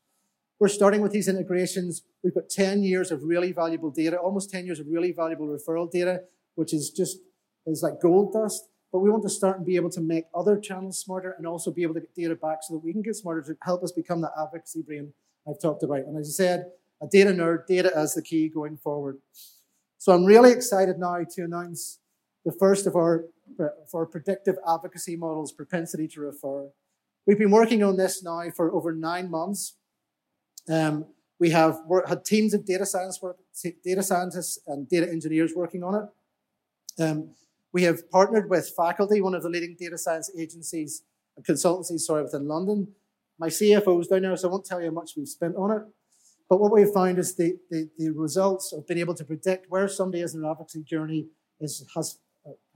We're 0.60 0.68
starting 0.70 1.02
with 1.02 1.12
these 1.12 1.28
integrations. 1.28 2.04
We've 2.24 2.34
got 2.34 2.50
10 2.50 2.84
years 2.84 3.12
of 3.12 3.24
really 3.24 3.52
valuable 3.52 3.92
data, 3.92 4.18
almost 4.18 4.50
10 4.50 4.66
years 4.66 4.80
of 4.80 4.88
really 4.88 5.12
valuable 5.12 5.48
referral 5.48 5.92
data, 5.92 6.22
which 6.56 6.74
is 6.74 6.90
just 6.90 7.20
is 7.66 7.84
like 7.84 8.00
gold 8.02 8.34
dust. 8.34 8.70
But 8.92 9.00
we 9.00 9.10
want 9.10 9.24
to 9.24 9.30
start 9.30 9.58
and 9.58 9.66
be 9.66 9.76
able 9.76 9.90
to 9.90 10.02
make 10.02 10.26
other 10.34 10.58
channels 10.58 11.00
smarter 11.00 11.36
and 11.38 11.46
also 11.46 11.72
be 11.72 11.84
able 11.84 11.96
to 11.96 12.00
get 12.00 12.16
data 12.16 12.36
back 12.36 12.60
so 12.62 12.76
that 12.76 12.84
we 12.84 12.94
can 12.94 13.02
get 13.02 13.16
smarter 13.16 13.42
to 13.42 13.58
help 13.64 13.84
us 13.84 13.92
become 13.92 14.22
the 14.22 14.32
advocacy 14.40 14.84
brain 14.84 15.12
I've 15.48 15.60
talked 15.62 15.84
about. 15.84 16.00
And 16.00 16.18
as 16.18 16.30
I 16.30 16.32
said, 16.32 16.72
a 17.02 17.08
data 17.08 17.32
nerd, 17.32 17.68
data 17.68 17.92
as 17.94 18.14
the 18.14 18.22
key 18.22 18.48
going 18.48 18.78
forward. 18.78 19.18
So 19.98 20.14
I'm 20.14 20.24
really 20.24 20.52
excited 20.52 20.98
now 20.98 21.18
to 21.30 21.44
announce 21.44 22.00
the 22.46 22.52
first 22.52 22.86
of 22.86 22.96
our, 22.96 23.26
four 23.90 24.06
predictive 24.06 24.56
advocacy 24.68 25.16
models, 25.16 25.52
propensity 25.52 26.08
to 26.10 26.22
refer. 26.22 26.70
We've 27.26 27.40
been 27.40 27.52
working 27.52 27.84
on 27.84 27.98
this 27.98 28.24
now 28.24 28.44
for 28.56 28.74
over 28.74 28.94
nine 28.94 29.30
months. 29.32 29.78
Um, 30.70 31.06
we 31.40 31.50
have 31.50 31.80
had 32.08 32.24
teams 32.24 32.54
of 32.54 32.66
data 32.66 32.86
science 32.86 33.22
work, 33.22 33.38
data 33.84 34.04
scientists 34.04 34.60
and 34.68 34.88
data 34.88 35.10
engineers 35.10 35.54
working 35.56 35.84
on 35.84 35.96
it. 35.96 37.04
Um, 37.04 37.32
we 37.74 37.84
have 37.84 38.10
partnered 38.10 38.50
with 38.50 38.72
faculty, 38.76 39.22
one 39.22 39.36
of 39.36 39.44
the 39.44 39.50
leading 39.50 39.76
data 39.78 39.98
science 39.98 40.32
agencies 40.38 41.04
and 41.36 41.46
consultancies, 41.46 42.02
sorry, 42.02 42.24
within 42.24 42.48
London. 42.48 42.88
My 43.38 43.48
CFO 43.48 44.00
is 44.02 44.08
down 44.08 44.22
there, 44.22 44.36
so 44.38 44.48
I 44.48 44.52
won't 44.52 44.66
tell 44.66 44.80
you 44.80 44.88
how 44.88 44.94
much 44.94 45.12
we've 45.18 45.28
spent 45.28 45.56
on 45.58 45.72
it. 45.72 45.84
But 46.50 46.60
what 46.60 46.72
we've 46.72 46.90
found 46.90 47.20
is 47.20 47.36
the, 47.36 47.58
the, 47.70 47.90
the 47.98 48.12
results 48.12 48.72
of 48.72 48.88
being 48.88 49.00
able 49.00 49.16
to 49.16 49.26
predict 49.26 49.70
where 49.70 49.88
somebody 49.88 50.24
is 50.24 50.36
in 50.36 50.42
their 50.42 50.52
advocacy 50.52 50.84
journey 50.84 51.28
is, 51.60 51.86
has, 51.96 52.20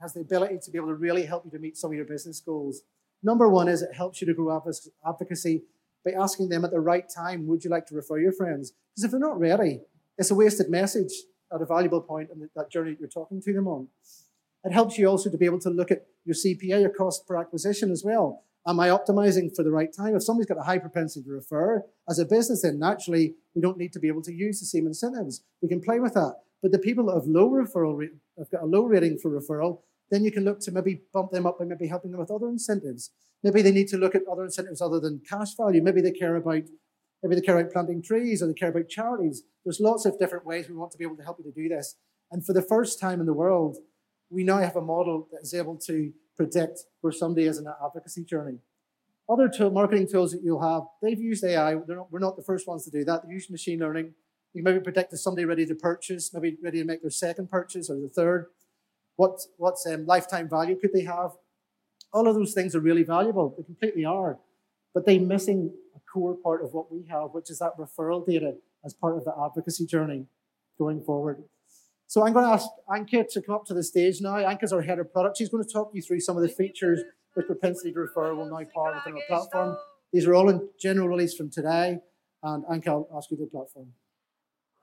has 0.00 0.14
the 0.14 0.20
ability 0.20 0.58
to 0.62 0.70
be 0.70 0.78
able 0.78 0.88
to 0.88 0.94
really 0.94 1.26
help 1.26 1.44
you 1.44 1.50
to 1.50 1.58
meet 1.58 1.76
some 1.76 1.90
of 1.90 1.96
your 1.96 2.06
business 2.06 2.40
goals. 2.40 2.82
Number 3.22 3.48
one 3.48 3.68
is 3.68 3.82
it 3.82 3.94
helps 3.94 4.20
you 4.20 4.26
to 4.26 4.34
grow 4.34 4.62
advocacy 5.06 5.62
by 6.04 6.12
asking 6.12 6.48
them 6.48 6.64
at 6.64 6.70
the 6.70 6.80
right 6.80 7.04
time, 7.14 7.46
would 7.46 7.64
you 7.64 7.70
like 7.70 7.86
to 7.86 7.94
refer 7.94 8.18
your 8.18 8.32
friends? 8.32 8.72
Because 8.90 9.04
if 9.04 9.10
they're 9.10 9.20
not 9.20 9.38
ready, 9.38 9.82
it's 10.16 10.30
a 10.30 10.34
wasted 10.34 10.70
message 10.70 11.12
at 11.52 11.60
a 11.60 11.66
valuable 11.66 12.00
point 12.00 12.30
in 12.30 12.48
that 12.56 12.70
journey 12.70 12.92
that 12.92 13.00
you're 13.00 13.08
talking 13.08 13.42
to 13.42 13.52
them 13.52 13.66
on. 13.66 13.88
It 14.64 14.72
helps 14.72 14.98
you 14.98 15.08
also 15.08 15.30
to 15.30 15.38
be 15.38 15.46
able 15.46 15.60
to 15.60 15.70
look 15.70 15.90
at 15.90 16.06
your 16.24 16.34
CPA, 16.34 16.80
your 16.80 16.90
cost 16.90 17.26
per 17.26 17.36
acquisition 17.36 17.90
as 17.90 18.02
well. 18.04 18.44
Am 18.66 18.78
I 18.78 18.88
optimizing 18.88 19.54
for 19.54 19.62
the 19.62 19.70
right 19.70 19.90
time? 19.94 20.14
If 20.14 20.22
somebody's 20.22 20.46
got 20.46 20.58
a 20.58 20.64
high 20.64 20.78
propensity 20.78 21.24
to 21.24 21.32
refer, 21.32 21.82
as 22.08 22.18
a 22.18 22.26
business, 22.26 22.62
then 22.62 22.78
naturally 22.78 23.34
we 23.54 23.62
don't 23.62 23.78
need 23.78 23.92
to 23.94 23.98
be 23.98 24.08
able 24.08 24.22
to 24.22 24.32
use 24.32 24.60
the 24.60 24.66
same 24.66 24.86
incentives. 24.86 25.42
We 25.62 25.68
can 25.68 25.80
play 25.80 25.98
with 25.98 26.14
that. 26.14 26.36
But 26.62 26.72
the 26.72 26.78
people 26.78 27.06
that 27.06 27.14
have 27.14 27.26
low 27.26 27.50
referral 27.50 27.96
rate, 27.96 28.10
have 28.38 28.50
got 28.50 28.62
a 28.62 28.66
low 28.66 28.84
rating 28.84 29.18
for 29.18 29.30
referral, 29.30 29.80
then 30.10 30.24
you 30.24 30.32
can 30.32 30.44
look 30.44 30.60
to 30.60 30.72
maybe 30.72 31.02
bump 31.12 31.30
them 31.30 31.46
up 31.46 31.58
by 31.58 31.64
maybe 31.64 31.86
helping 31.86 32.10
them 32.10 32.20
with 32.20 32.30
other 32.30 32.48
incentives. 32.48 33.10
Maybe 33.42 33.62
they 33.62 33.72
need 33.72 33.88
to 33.88 33.96
look 33.96 34.14
at 34.14 34.22
other 34.30 34.44
incentives 34.44 34.82
other 34.82 35.00
than 35.00 35.22
cash 35.28 35.54
value. 35.56 35.82
Maybe 35.82 36.00
they 36.00 36.10
care 36.10 36.36
about 36.36 36.62
maybe 37.22 37.34
they 37.34 37.40
care 37.40 37.58
about 37.58 37.72
planting 37.72 38.02
trees 38.02 38.42
or 38.42 38.46
they 38.46 38.54
care 38.54 38.70
about 38.70 38.88
charities. 38.88 39.42
There's 39.64 39.80
lots 39.80 40.06
of 40.06 40.18
different 40.18 40.46
ways 40.46 40.68
we 40.68 40.74
want 40.74 40.90
to 40.92 40.98
be 40.98 41.04
able 41.04 41.16
to 41.16 41.22
help 41.22 41.38
you 41.38 41.44
to 41.44 41.52
do 41.52 41.68
this. 41.68 41.96
And 42.30 42.44
for 42.44 42.52
the 42.52 42.62
first 42.62 43.00
time 43.00 43.20
in 43.20 43.26
the 43.26 43.34
world, 43.34 43.78
we 44.30 44.44
now 44.44 44.58
have 44.58 44.76
a 44.76 44.80
model 44.80 45.28
that 45.32 45.42
is 45.42 45.52
able 45.52 45.76
to 45.86 46.12
predict 46.36 46.80
where 47.00 47.12
somebody 47.12 47.46
is 47.46 47.58
in 47.58 47.64
that 47.64 47.76
advocacy 47.84 48.24
journey. 48.24 48.58
Other 49.28 49.48
tool, 49.48 49.70
marketing 49.70 50.08
tools 50.08 50.32
that 50.32 50.40
you'll 50.42 50.62
have, 50.62 50.84
they've 51.02 51.20
used 51.20 51.44
AI. 51.44 51.74
Not, 51.74 52.10
we're 52.10 52.18
not 52.18 52.36
the 52.36 52.42
first 52.42 52.66
ones 52.66 52.84
to 52.84 52.90
do 52.90 53.04
that. 53.04 53.22
They 53.24 53.32
use 53.32 53.50
machine 53.50 53.78
learning. 53.78 54.14
You 54.52 54.62
maybe 54.62 54.80
predict 54.80 55.12
if 55.12 55.20
somebody 55.20 55.44
ready 55.44 55.66
to 55.66 55.74
purchase, 55.74 56.32
maybe 56.34 56.56
ready 56.62 56.78
to 56.78 56.84
make 56.84 57.02
their 57.02 57.10
second 57.10 57.50
purchase 57.50 57.88
or 57.88 57.96
the 57.96 58.08
third. 58.08 58.46
What 59.16 59.38
what's 59.56 59.86
um, 59.86 60.06
lifetime 60.06 60.48
value 60.48 60.76
could 60.76 60.92
they 60.92 61.04
have? 61.04 61.32
All 62.12 62.26
of 62.26 62.34
those 62.34 62.52
things 62.52 62.74
are 62.74 62.80
really 62.80 63.04
valuable. 63.04 63.54
They 63.56 63.62
completely 63.62 64.04
are, 64.04 64.38
but 64.92 65.06
they're 65.06 65.20
missing 65.20 65.72
a 65.94 66.00
core 66.12 66.34
part 66.34 66.64
of 66.64 66.72
what 66.72 66.90
we 66.90 67.06
have, 67.08 67.30
which 67.32 67.50
is 67.50 67.60
that 67.60 67.78
referral 67.78 68.26
data 68.26 68.54
as 68.84 68.94
part 68.94 69.16
of 69.16 69.24
the 69.24 69.32
advocacy 69.32 69.86
journey 69.86 70.26
going 70.78 71.00
forward. 71.02 71.44
So 72.06 72.26
I'm 72.26 72.32
going 72.32 72.44
to 72.44 72.50
ask 72.50 72.66
Anca 72.88 73.30
to 73.30 73.42
come 73.42 73.54
up 73.54 73.66
to 73.66 73.74
the 73.74 73.84
stage 73.84 74.20
now. 74.20 74.34
Anca's 74.34 74.72
our 74.72 74.82
head 74.82 74.98
of 74.98 75.12
product. 75.12 75.38
She's 75.38 75.48
going 75.48 75.62
to 75.62 75.72
talk 75.72 75.90
you 75.94 76.02
through 76.02 76.18
some 76.18 76.36
of 76.36 76.42
the 76.42 76.48
features 76.48 77.00
which 77.34 77.46
propensity 77.46 77.92
to 77.92 78.00
refer 78.00 78.34
will 78.34 78.46
now 78.46 78.66
power 78.74 78.94
within 78.94 79.14
our 79.14 79.22
platform. 79.28 79.76
These 80.12 80.26
are 80.26 80.34
all 80.34 80.48
in 80.48 80.68
general 80.80 81.06
release 81.06 81.34
from 81.34 81.50
today. 81.50 82.00
And 82.42 82.64
Anca, 82.64 82.88
I'll 82.88 83.08
ask 83.16 83.30
you 83.30 83.36
the 83.36 83.46
platform. 83.46 83.92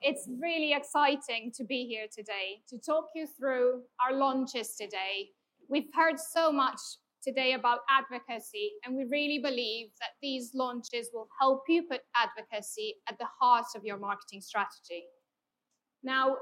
It's 0.02 0.28
really 0.40 0.74
exciting 0.74 1.52
to 1.56 1.64
be 1.64 1.88
here 1.88 2.06
today 2.16 2.62
to 2.70 2.78
talk 2.78 3.06
you 3.16 3.26
through 3.26 3.82
our 4.00 4.16
launches 4.16 4.76
today. 4.76 5.30
We've 5.70 5.90
heard 5.94 6.20
so 6.20 6.52
much 6.52 6.80
today 7.24 7.54
about 7.54 7.80
advocacy, 7.90 8.74
and 8.86 8.96
we 8.96 9.06
really 9.06 9.40
believe 9.40 9.88
that 10.00 10.12
these 10.22 10.52
launches 10.54 11.10
will 11.14 11.28
help 11.42 11.64
you 11.68 11.84
put 11.90 12.02
advocacy 12.16 12.96
at 13.10 13.18
the 13.18 13.26
heart 13.40 13.66
of 13.76 13.84
your 13.84 13.98
marketing 13.98 14.40
strategy. 14.40 15.06
Now, 16.04 16.38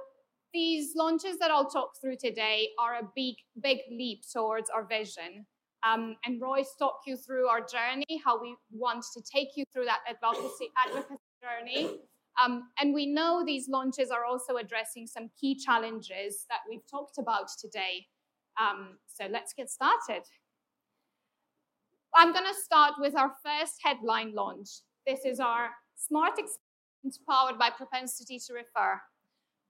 these 0.53 0.91
launches 0.95 1.37
that 1.39 1.49
I'll 1.49 1.69
talk 1.69 1.91
through 2.01 2.17
today 2.17 2.69
are 2.77 2.95
a 2.95 3.09
big, 3.15 3.35
big 3.61 3.79
leap 3.89 4.23
towards 4.31 4.69
our 4.69 4.85
vision. 4.85 5.45
Um, 5.87 6.17
and 6.25 6.41
Roy's 6.41 6.73
talked 6.77 7.07
you 7.07 7.15
through 7.15 7.47
our 7.47 7.61
journey, 7.61 8.21
how 8.23 8.41
we 8.41 8.55
want 8.71 9.05
to 9.13 9.23
take 9.23 9.49
you 9.55 9.63
through 9.71 9.85
that 9.85 9.99
advocacy, 10.09 10.71
advocacy 10.85 11.15
journey. 11.41 11.99
Um, 12.43 12.69
and 12.79 12.93
we 12.93 13.05
know 13.05 13.43
these 13.45 13.69
launches 13.69 14.09
are 14.11 14.25
also 14.25 14.57
addressing 14.57 15.07
some 15.07 15.29
key 15.39 15.55
challenges 15.55 16.45
that 16.49 16.59
we've 16.69 16.85
talked 16.89 17.17
about 17.17 17.47
today. 17.59 18.07
Um, 18.59 18.97
so 19.07 19.25
let's 19.29 19.53
get 19.53 19.69
started. 19.69 20.23
I'm 22.13 22.33
going 22.33 22.45
to 22.45 22.61
start 22.61 22.93
with 22.97 23.15
our 23.15 23.31
first 23.43 23.75
headline 23.83 24.33
launch. 24.33 24.69
This 25.05 25.25
is 25.25 25.39
our 25.39 25.69
Smart 25.95 26.31
Experience 26.31 27.19
powered 27.29 27.59
by 27.59 27.69
Propensity 27.69 28.39
to 28.47 28.53
Refer. 28.53 28.99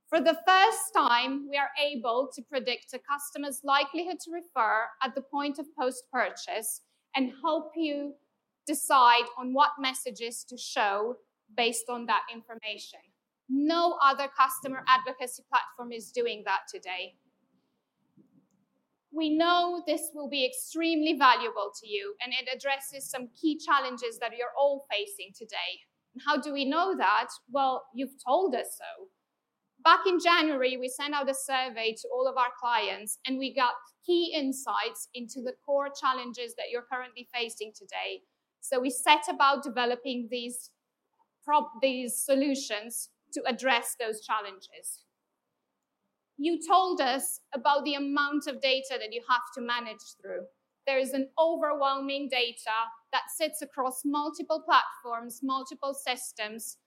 For 0.08 0.22
the 0.22 0.38
first 0.48 0.94
time, 0.96 1.48
we 1.50 1.58
are 1.58 1.70
able 1.84 2.30
to 2.36 2.42
predict 2.44 2.94
a 2.94 3.00
customer's 3.00 3.62
likelihood 3.64 4.20
to 4.22 4.32
refer 4.32 4.86
at 5.04 5.16
the 5.16 5.22
point 5.22 5.58
of 5.58 5.66
post 5.78 6.04
purchase 6.12 6.82
and 7.16 7.34
help 7.44 7.72
you 7.76 8.14
decide 8.68 9.26
on 9.38 9.54
what 9.54 9.72
messages 9.80 10.44
to 10.50 10.58
show 10.58 11.18
based 11.56 11.90
on 11.90 12.06
that 12.06 12.24
information. 12.34 13.00
No 13.50 13.98
other 14.02 14.28
customer 14.38 14.84
advocacy 14.88 15.44
platform 15.50 15.92
is 15.92 16.12
doing 16.12 16.44
that 16.46 16.62
today. 16.74 17.16
We 19.12 19.30
know 19.30 19.84
this 19.88 20.10
will 20.14 20.30
be 20.30 20.46
extremely 20.46 21.18
valuable 21.18 21.72
to 21.80 21.88
you 21.88 22.16
and 22.24 22.34
it 22.34 22.54
addresses 22.54 23.10
some 23.10 23.30
key 23.40 23.58
challenges 23.58 24.20
that 24.20 24.32
you're 24.38 24.56
all 24.60 24.86
facing 24.92 25.32
today. 25.38 25.80
How 26.26 26.38
do 26.38 26.52
we 26.52 26.66
know 26.66 26.96
that? 26.98 27.28
Well, 27.50 27.86
you've 27.94 28.24
told 28.26 28.56
us 28.56 28.78
so. 28.78 29.08
Back 29.84 30.02
in 30.08 30.20
January, 30.20 30.78
we 30.78 30.90
sent 30.90 31.14
out 31.14 31.30
a 31.30 31.34
survey 31.34 31.96
to 32.02 32.08
all 32.14 32.28
of 32.28 32.38
our 32.38 32.50
clients 32.60 33.20
and 33.28 33.38
we 33.38 33.54
got 33.54 33.76
key 34.06 34.34
insights 34.36 35.10
into 35.14 35.42
the 35.42 35.54
core 35.66 35.90
challenges 35.90 36.56
that 36.56 36.72
you're 36.72 36.88
currently 36.92 37.28
facing 37.34 37.72
today. 37.78 38.24
So 38.62 38.80
we 38.80 38.90
set 38.90 39.26
about 39.30 39.64
developing 39.64 40.28
these 40.32 40.72
prop 41.46 41.72
these 41.82 42.18
solutions 42.18 43.10
to 43.34 43.42
address 43.48 43.96
those 44.00 44.22
challenges. 44.22 45.04
You 46.38 46.60
told 46.68 47.00
us 47.00 47.40
about 47.54 47.86
the 47.86 47.94
amount 47.94 48.48
of 48.48 48.60
data 48.60 48.98
that 49.00 49.14
you 49.14 49.22
have 49.30 49.44
to 49.56 49.62
manage 49.62 50.02
through. 50.22 50.46
There 50.86 51.00
is 51.00 51.14
an 51.14 51.30
overwhelming 51.40 52.28
data 52.30 52.90
that 53.12 53.24
sits 53.36 53.62
across 53.62 54.02
multiple 54.04 54.62
platforms, 54.66 55.40
multiple 55.42 55.94
systems. 55.94 56.78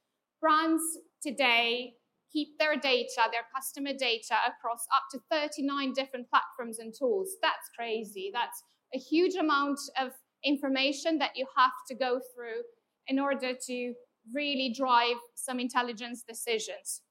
Brands 0.40 0.82
today 1.22 1.94
keep 2.32 2.58
their 2.58 2.76
data, 2.76 3.22
their 3.32 3.46
customer 3.54 3.92
data, 3.98 4.36
across 4.46 4.86
up 4.94 5.04
to 5.12 5.20
39 5.30 5.94
different 5.94 6.28
platforms 6.28 6.78
and 6.78 6.92
tools. 6.96 7.36
That's 7.42 7.70
crazy. 7.76 8.30
That's 8.32 8.62
a 8.94 8.98
huge 8.98 9.34
amount 9.34 9.80
of 9.98 10.12
information 10.44 11.18
that 11.18 11.32
you 11.34 11.46
have 11.56 11.72
to 11.88 11.94
go 11.94 12.20
through 12.34 12.62
in 13.08 13.18
order 13.18 13.52
to 13.66 13.94
really 14.34 14.72
drive 14.72 15.16
some 15.34 15.60
intelligence 15.60 16.22
decisions. 16.26 17.02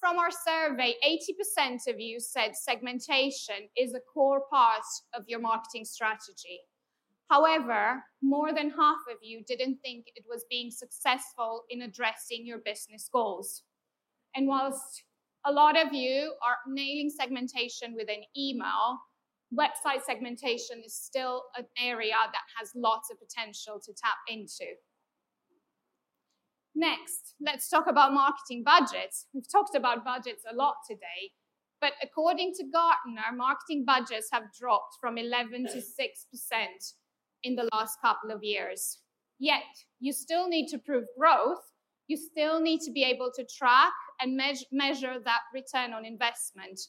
From 0.00 0.18
our 0.18 0.30
survey, 0.32 0.94
80% 1.06 1.86
of 1.86 2.00
you 2.00 2.18
said 2.18 2.56
segmentation 2.56 3.68
is 3.76 3.94
a 3.94 4.00
core 4.00 4.42
part 4.50 4.82
of 5.14 5.22
your 5.28 5.38
marketing 5.38 5.84
strategy. 5.84 6.60
However, 7.30 8.02
more 8.20 8.52
than 8.52 8.70
half 8.70 8.98
of 9.10 9.18
you 9.22 9.42
didn't 9.46 9.78
think 9.82 10.06
it 10.16 10.24
was 10.28 10.44
being 10.50 10.70
successful 10.70 11.62
in 11.70 11.82
addressing 11.82 12.44
your 12.44 12.58
business 12.58 13.08
goals. 13.12 13.62
And 14.34 14.48
whilst 14.48 15.04
a 15.46 15.52
lot 15.52 15.78
of 15.78 15.92
you 15.92 16.34
are 16.44 16.56
nailing 16.66 17.10
segmentation 17.10 17.94
with 17.94 18.08
an 18.08 18.22
email, 18.36 18.98
website 19.52 20.02
segmentation 20.04 20.82
is 20.84 20.94
still 20.94 21.44
an 21.56 21.66
area 21.78 22.14
that 22.32 22.42
has 22.58 22.70
lots 22.74 23.10
of 23.10 23.18
potential 23.18 23.80
to 23.84 23.92
tap 23.92 24.16
into. 24.28 24.72
Next, 26.74 27.34
let's 27.40 27.68
talk 27.68 27.84
about 27.86 28.14
marketing 28.14 28.64
budgets. 28.64 29.26
We've 29.34 29.50
talked 29.50 29.74
about 29.76 30.04
budgets 30.04 30.42
a 30.50 30.54
lot 30.54 30.76
today, 30.88 31.32
but 31.80 31.92
according 32.02 32.54
to 32.54 32.64
Gartner, 32.72 33.36
marketing 33.36 33.84
budgets 33.86 34.28
have 34.32 34.44
dropped 34.58 34.96
from 35.00 35.18
11 35.18 35.66
to 35.66 35.78
6% 35.78 35.82
in 37.42 37.56
the 37.56 37.68
last 37.72 37.98
couple 38.00 38.30
of 38.30 38.42
years. 38.42 39.00
Yet, 39.38 39.64
you 40.00 40.12
still 40.12 40.48
need 40.48 40.68
to 40.68 40.78
prove 40.78 41.04
growth. 41.18 41.60
You 42.06 42.16
still 42.16 42.60
need 42.60 42.80
to 42.82 42.92
be 42.92 43.04
able 43.04 43.30
to 43.34 43.44
track 43.44 43.92
and 44.20 44.36
me- 44.36 44.66
measure 44.70 45.16
that 45.24 45.40
return 45.52 45.92
on 45.92 46.04
investment. 46.04 46.80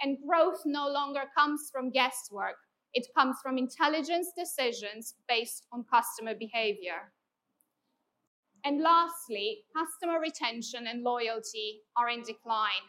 And 0.00 0.18
growth 0.26 0.62
no 0.64 0.88
longer 0.88 1.22
comes 1.36 1.70
from 1.72 1.90
guesswork, 1.90 2.56
it 2.92 3.06
comes 3.16 3.36
from 3.42 3.58
intelligence 3.58 4.28
decisions 4.38 5.14
based 5.28 5.66
on 5.72 5.84
customer 5.92 6.34
behavior. 6.38 7.12
And 8.64 8.80
lastly, 8.80 9.64
customer 9.76 10.20
retention 10.20 10.86
and 10.86 11.02
loyalty 11.02 11.82
are 11.96 12.08
in 12.08 12.22
decline. 12.22 12.86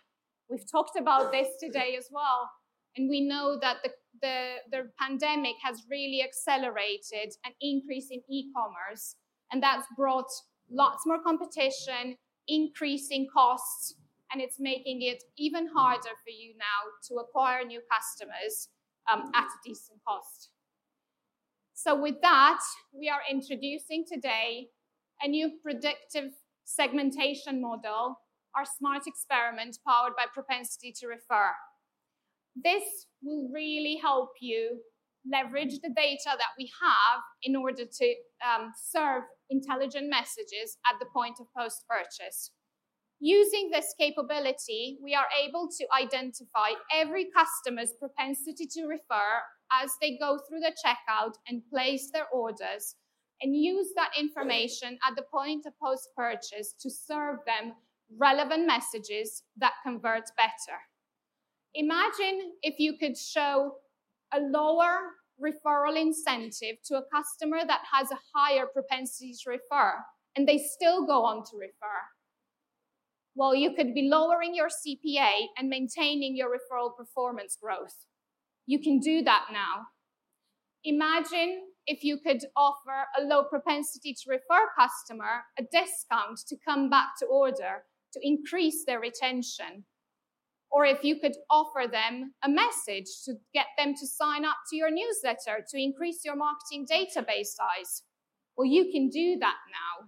We've 0.50 0.70
talked 0.72 0.98
about 0.98 1.32
this 1.32 1.50
today 1.60 1.96
as 1.98 2.08
well. 2.12 2.50
And 2.96 3.10
we 3.10 3.28
know 3.28 3.58
that 3.62 3.78
the, 3.84 3.90
the, 4.22 4.56
the 4.72 4.90
pandemic 5.00 5.56
has 5.64 5.84
really 5.90 6.24
accelerated 6.24 7.34
an 7.44 7.52
increase 7.60 8.08
in 8.10 8.22
e 8.30 8.52
commerce, 8.56 9.16
and 9.52 9.62
that's 9.62 9.86
brought 9.98 10.30
lots 10.72 11.06
more 11.06 11.22
competition, 11.22 12.16
increasing 12.48 13.28
costs, 13.34 13.96
and 14.32 14.42
it's 14.42 14.60
making 14.60 15.02
it 15.02 15.24
even 15.38 15.68
harder 15.76 16.16
for 16.24 16.30
you 16.30 16.54
now 16.58 16.92
to 17.08 17.16
acquire 17.16 17.64
new 17.64 17.82
customers 17.92 18.70
um, 19.12 19.32
at 19.36 19.44
a 19.44 19.60
decent 19.64 20.00
cost. 20.08 20.50
So, 21.74 22.00
with 22.00 22.22
that, 22.22 22.60
we 22.94 23.10
are 23.10 23.22
introducing 23.30 24.06
today 24.12 24.70
a 25.22 25.28
new 25.28 25.52
predictive 25.62 26.32
segmentation 26.64 27.62
model, 27.62 28.20
our 28.56 28.66
smart 28.66 29.04
experiment 29.08 29.78
powered 29.88 30.16
by 30.16 30.26
propensity 30.34 30.94
to 31.00 31.08
refer. 31.08 31.52
This 32.56 33.08
will 33.22 33.50
really 33.54 34.00
help 34.02 34.30
you 34.40 34.80
leverage 35.30 35.80
the 35.82 35.90
data 35.96 36.30
that 36.38 36.54
we 36.58 36.72
have 36.82 37.22
in 37.44 37.56
order 37.56 37.84
to 37.86 38.16
um, 38.46 38.72
serve 38.92 39.24
intelligent 39.50 40.10
messages 40.10 40.78
at 40.90 41.00
the 41.00 41.06
point 41.14 41.38
of 41.40 41.48
post 41.58 41.84
purchase. 41.90 42.52
Using 43.20 43.70
this 43.72 43.94
capability, 43.98 44.98
we 45.02 45.16
are 45.16 45.28
able 45.48 45.70
to 45.78 45.86
identify 45.98 46.72
every 46.94 47.28
customer's 47.36 47.94
propensity 47.94 48.68
to 48.74 48.88
refer 48.88 49.42
as 49.72 49.92
they 50.02 50.18
go 50.18 50.40
through 50.48 50.60
the 50.60 50.76
checkout 50.86 51.34
and 51.48 51.62
place 51.70 52.12
their 52.12 52.28
orders 52.34 52.96
and 53.42 53.56
use 53.56 53.88
that 53.96 54.12
information 54.20 54.98
at 55.08 55.16
the 55.16 55.24
point 55.24 55.66
of 55.66 55.74
post 55.82 56.10
purchase 56.16 56.74
to 56.80 56.90
serve 56.90 57.38
them 57.46 57.74
relevant 58.18 58.68
messages 58.68 59.44
that 59.58 59.74
convert 59.84 60.24
better. 60.38 60.78
Imagine 61.74 62.54
if 62.62 62.80
you 62.80 62.98
could 62.98 63.18
show 63.18 63.76
a 64.34 64.40
lower 64.40 65.00
referral 65.42 66.00
incentive 66.00 66.78
to 66.86 66.96
a 66.96 67.04
customer 67.14 67.60
that 67.68 67.82
has 67.92 68.10
a 68.12 68.20
higher 68.34 68.66
propensity 68.66 69.34
to 69.44 69.50
refer 69.50 69.96
and 70.36 70.48
they 70.48 70.58
still 70.58 71.06
go 71.06 71.24
on 71.26 71.44
to 71.44 71.58
refer. 71.58 72.02
Well, 73.36 73.54
you 73.54 73.74
could 73.74 73.94
be 73.94 74.08
lowering 74.10 74.56
your 74.56 74.70
CPA 74.70 75.48
and 75.58 75.68
maintaining 75.68 76.38
your 76.38 76.50
referral 76.50 76.96
performance 76.96 77.58
growth. 77.62 78.06
You 78.66 78.82
can 78.82 79.00
do 79.00 79.22
that 79.24 79.48
now. 79.52 79.88
Imagine 80.86 81.64
if 81.86 82.04
you 82.04 82.18
could 82.18 82.42
offer 82.56 83.06
a 83.20 83.24
low 83.24 83.44
propensity 83.44 84.14
to 84.14 84.30
refer 84.30 84.70
customer 84.78 85.44
a 85.60 85.64
discount 85.64 86.40
to 86.48 86.56
come 86.66 86.90
back 86.90 87.10
to 87.20 87.26
order 87.26 87.84
to 88.14 88.20
increase 88.24 88.86
their 88.86 89.02
retention. 89.02 89.84
Or 90.72 90.86
if 90.86 91.04
you 91.04 91.20
could 91.20 91.36
offer 91.50 91.88
them 91.92 92.34
a 92.44 92.50
message 92.50 93.08
to 93.26 93.34
get 93.54 93.68
them 93.78 93.94
to 94.00 94.08
sign 94.08 94.46
up 94.46 94.58
to 94.70 94.76
your 94.76 94.90
newsletter 94.90 95.66
to 95.70 95.82
increase 95.82 96.24
your 96.24 96.36
marketing 96.36 96.86
database 96.90 97.54
size. 97.54 98.04
Well, 98.58 98.66
you 98.66 98.92
can 98.92 99.10
do 99.10 99.38
that 99.40 99.58
now. 99.70 100.08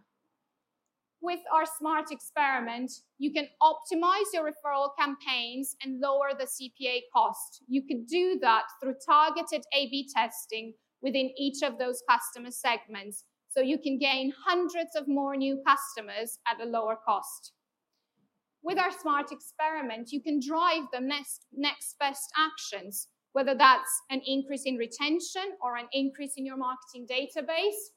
With 1.28 1.42
our 1.54 1.66
smart 1.66 2.10
experiment, 2.10 2.90
you 3.18 3.34
can 3.34 3.50
optimize 3.62 4.30
your 4.34 4.50
referral 4.50 4.92
campaigns 4.98 5.76
and 5.84 6.00
lower 6.00 6.30
the 6.32 6.46
CPA 6.46 7.02
cost. 7.14 7.64
You 7.68 7.82
could 7.86 8.08
do 8.08 8.40
that 8.42 8.64
through 8.82 8.96
targeted 9.06 9.66
A 9.74 9.90
B 9.90 10.08
testing 10.16 10.74
within 11.02 11.30
each 11.38 11.64
of 11.64 11.78
those 11.78 12.02
customer 12.10 12.50
segments. 12.50 13.26
So 13.50 13.60
you 13.60 13.78
can 13.78 14.00
gain 14.00 14.32
hundreds 14.46 14.96
of 14.96 15.10
more 15.10 15.36
new 15.36 15.62
customers 15.68 16.40
at 16.48 16.66
a 16.66 16.70
lower 16.70 16.98
cost. 17.06 17.52
With 18.64 18.80
our 18.80 18.92
smart 18.92 19.34
experiment, 19.34 20.14
you 20.14 20.22
can 20.22 20.40
drive 20.40 20.84
the 20.94 21.02
next, 21.02 21.46
next 21.52 22.00
best 22.00 22.32
actions, 22.38 23.10
whether 23.34 23.54
that's 23.54 24.02
an 24.10 24.22
increase 24.26 24.64
in 24.64 24.78
retention 24.78 25.58
or 25.62 25.76
an 25.76 25.90
increase 25.92 26.36
in 26.38 26.46
your 26.46 26.56
marketing 26.56 27.06
database. 27.06 27.92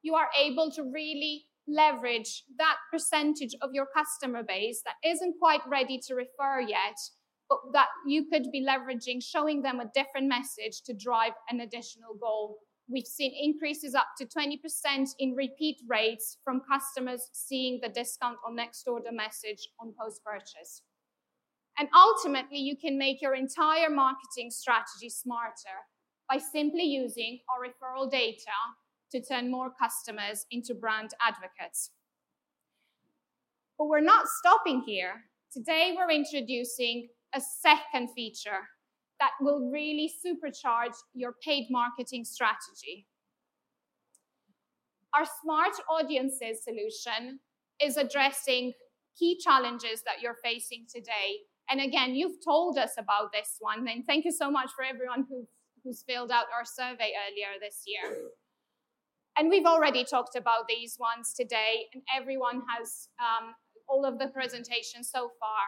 You 0.00 0.14
are 0.14 0.30
able 0.34 0.70
to 0.70 0.82
really 0.82 1.44
leverage 1.70 2.44
that 2.58 2.76
percentage 2.92 3.54
of 3.62 3.70
your 3.72 3.86
customer 3.96 4.42
base 4.42 4.82
that 4.84 4.96
isn't 5.08 5.36
quite 5.38 5.60
ready 5.68 5.98
to 6.06 6.14
refer 6.14 6.60
yet 6.60 6.96
but 7.50 7.58
that 7.72 7.88
you 8.06 8.24
could 8.30 8.50
be 8.52 8.64
leveraging, 8.64 9.20
showing 9.20 9.60
them 9.60 9.80
a 9.80 9.90
different 9.92 10.28
message 10.28 10.82
to 10.86 10.94
drive 10.94 11.32
an 11.50 11.60
additional 11.60 12.14
goal. 12.14 12.58
We've 12.88 13.06
seen 13.06 13.32
increases 13.38 13.94
up 13.94 14.06
to 14.18 14.24
20% 14.24 15.08
in 15.18 15.34
repeat 15.34 15.78
rates 15.88 16.38
from 16.44 16.62
customers 16.70 17.28
seeing 17.32 17.80
the 17.82 17.88
discount 17.88 18.38
on 18.46 18.54
next 18.54 18.86
order 18.86 19.10
message 19.12 19.68
on 19.80 19.92
post 20.00 20.20
purchase. 20.24 20.82
And 21.78 21.88
ultimately, 21.94 22.58
you 22.58 22.76
can 22.76 22.96
make 22.96 23.20
your 23.20 23.34
entire 23.34 23.90
marketing 23.90 24.50
strategy 24.50 25.08
smarter 25.08 25.76
by 26.28 26.38
simply 26.38 26.84
using 26.84 27.40
our 27.48 27.66
referral 27.66 28.10
data 28.10 28.50
to 29.12 29.22
turn 29.22 29.50
more 29.50 29.70
customers 29.80 30.46
into 30.50 30.74
brand 30.74 31.10
advocates. 31.20 31.90
But 33.78 33.88
we're 33.88 34.00
not 34.00 34.26
stopping 34.28 34.82
here. 34.86 35.24
Today, 35.52 35.94
we're 35.96 36.10
introducing 36.10 37.08
a 37.34 37.40
second 37.40 38.10
feature 38.14 38.68
that 39.20 39.30
will 39.40 39.70
really 39.70 40.10
supercharge 40.24 40.94
your 41.14 41.34
paid 41.44 41.66
marketing 41.70 42.24
strategy. 42.24 43.06
Our 45.14 45.26
smart 45.42 45.72
audiences 45.90 46.62
solution 46.62 47.40
is 47.82 47.96
addressing 47.96 48.72
key 49.18 49.38
challenges 49.42 50.02
that 50.04 50.22
you're 50.22 50.36
facing 50.42 50.86
today. 50.92 51.38
And 51.68 51.80
again, 51.80 52.14
you've 52.14 52.44
told 52.44 52.78
us 52.78 52.92
about 52.98 53.32
this 53.32 53.56
one, 53.60 53.86
and 53.88 54.04
thank 54.06 54.24
you 54.24 54.32
so 54.32 54.50
much 54.50 54.70
for 54.74 54.84
everyone 54.84 55.26
who, 55.28 55.46
who's 55.84 56.02
filled 56.02 56.30
out 56.30 56.46
our 56.56 56.64
survey 56.64 57.12
earlier 57.28 57.58
this 57.60 57.84
year. 57.86 58.30
And 59.36 59.48
we've 59.48 59.66
already 59.66 60.04
talked 60.04 60.36
about 60.36 60.68
these 60.68 60.96
ones 60.98 61.32
today, 61.34 61.86
and 61.94 62.02
everyone 62.14 62.62
has 62.76 63.08
um, 63.18 63.54
all 63.88 64.04
of 64.04 64.18
the 64.18 64.28
presentations 64.28 65.10
so 65.10 65.30
far 65.40 65.66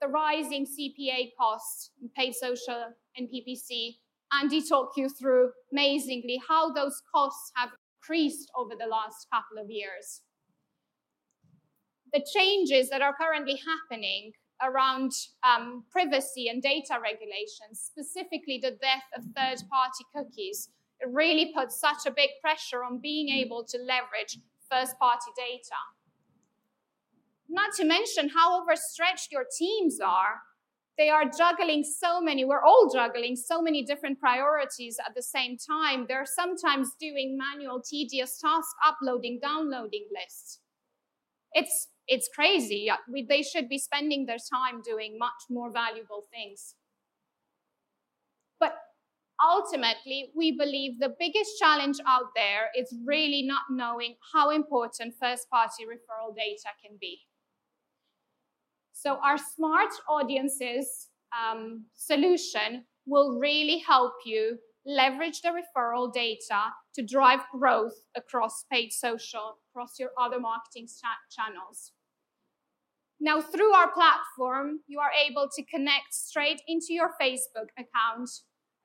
the 0.00 0.08
rising 0.08 0.66
CPA 0.66 1.30
costs, 1.38 1.90
paid 2.16 2.34
social 2.34 2.94
and 3.16 3.28
PPC. 3.28 3.96
Andy 4.32 4.66
talked 4.66 4.96
you 4.96 5.08
through 5.08 5.50
amazingly 5.72 6.40
how 6.48 6.72
those 6.72 7.02
costs 7.14 7.52
have 7.56 7.70
increased 8.00 8.50
over 8.56 8.74
the 8.78 8.86
last 8.86 9.26
couple 9.32 9.62
of 9.62 9.70
years. 9.70 10.22
The 12.12 12.24
changes 12.34 12.88
that 12.90 13.02
are 13.02 13.14
currently 13.14 13.60
happening 13.66 14.32
around 14.62 15.12
um, 15.42 15.84
privacy 15.90 16.48
and 16.48 16.62
data 16.62 16.98
regulations, 17.02 17.80
specifically 17.80 18.58
the 18.60 18.72
death 18.72 19.04
of 19.16 19.24
third 19.36 19.68
party 19.70 20.04
cookies, 20.14 20.70
really 21.06 21.52
puts 21.54 21.80
such 21.80 22.06
a 22.06 22.10
big 22.10 22.30
pressure 22.40 22.84
on 22.84 22.98
being 22.98 23.28
hmm. 23.28 23.38
able 23.38 23.64
to 23.64 23.78
leverage 23.78 24.38
first 24.70 24.98
party 24.98 25.30
data. 25.36 25.76
Not 27.48 27.74
to 27.74 27.84
mention 27.84 28.28
how 28.28 28.62
overstretched 28.62 29.32
your 29.32 29.44
teams 29.58 29.98
are. 30.00 30.42
They 30.96 31.08
are 31.08 31.24
juggling 31.24 31.82
so 31.82 32.20
many, 32.20 32.44
we're 32.44 32.62
all 32.62 32.90
juggling 32.92 33.34
so 33.34 33.62
many 33.62 33.82
different 33.82 34.20
priorities 34.20 34.98
at 35.04 35.14
the 35.14 35.22
same 35.22 35.56
time. 35.56 36.04
They're 36.06 36.26
sometimes 36.26 36.90
doing 37.00 37.38
manual, 37.38 37.80
tedious 37.80 38.38
tasks, 38.38 38.74
uploading, 38.86 39.38
downloading 39.42 40.06
lists. 40.12 40.60
It's, 41.54 41.88
it's 42.06 42.28
crazy. 42.34 42.90
They 43.28 43.42
should 43.42 43.68
be 43.68 43.78
spending 43.78 44.26
their 44.26 44.36
time 44.36 44.82
doing 44.82 45.18
much 45.18 45.48
more 45.48 45.72
valuable 45.72 46.26
things. 46.30 46.74
Ultimately, 49.42 50.30
we 50.34 50.52
believe 50.52 50.98
the 50.98 51.14
biggest 51.18 51.58
challenge 51.58 51.96
out 52.06 52.26
there 52.36 52.68
is 52.76 52.94
really 53.06 53.42
not 53.42 53.62
knowing 53.70 54.16
how 54.32 54.50
important 54.50 55.14
first 55.18 55.48
party 55.48 55.84
referral 55.84 56.34
data 56.36 56.68
can 56.84 56.98
be. 57.00 57.20
So 58.92 59.18
our 59.24 59.38
smart 59.38 59.90
audiences 60.10 61.08
um, 61.32 61.86
solution 61.94 62.84
will 63.06 63.38
really 63.38 63.78
help 63.78 64.12
you 64.26 64.58
leverage 64.84 65.40
the 65.40 65.50
referral 65.50 66.12
data 66.12 66.64
to 66.94 67.02
drive 67.02 67.40
growth 67.58 67.94
across 68.14 68.64
paid 68.70 68.92
social, 68.92 69.58
across 69.70 69.98
your 69.98 70.10
other 70.18 70.38
marketing 70.38 70.86
channels. 71.30 71.92
Now, 73.20 73.40
through 73.40 73.72
our 73.72 73.90
platform, 73.90 74.80
you 74.86 74.98
are 74.98 75.12
able 75.12 75.48
to 75.54 75.64
connect 75.64 76.12
straight 76.12 76.62
into 76.66 76.92
your 76.94 77.10
Facebook 77.20 77.68
account 77.78 78.30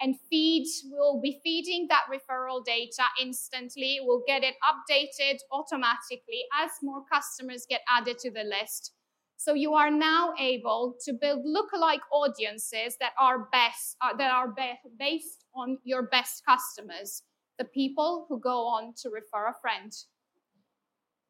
and 0.02 0.16
feed, 0.30 0.68
we'll 0.92 1.22
be 1.22 1.40
feeding 1.44 1.88
that 1.90 2.04
referral 2.12 2.64
data 2.66 3.04
instantly. 3.22 4.00
We'll 4.02 4.24
get 4.28 4.44
it 4.44 4.56
updated 4.64 5.38
automatically 5.52 6.44
as 6.62 6.72
more 6.82 7.04
customers 7.12 7.66
get 7.70 7.82
added 7.90 8.20
to 8.20 8.32
the 8.32 8.44
list. 8.44 8.94
So 9.38 9.54
you 9.54 9.74
are 9.74 9.92
now 9.92 10.34
able 10.40 10.96
to 11.06 11.14
build 11.14 11.46
lookalike 11.46 12.02
audiences 12.12 12.98
that 13.00 13.12
are 13.20 13.48
best, 13.52 13.98
uh, 14.02 14.16
that 14.18 14.32
are 14.32 14.50
be- 14.50 14.80
based 14.98 15.46
on 15.54 15.78
your 15.84 16.04
best 16.04 16.44
customers, 16.48 17.24
the 17.60 17.66
people 17.66 18.26
who 18.30 18.40
go 18.40 18.66
on 18.66 18.94
to 19.02 19.10
refer 19.10 19.48
a 19.48 19.56
friend. 19.62 19.92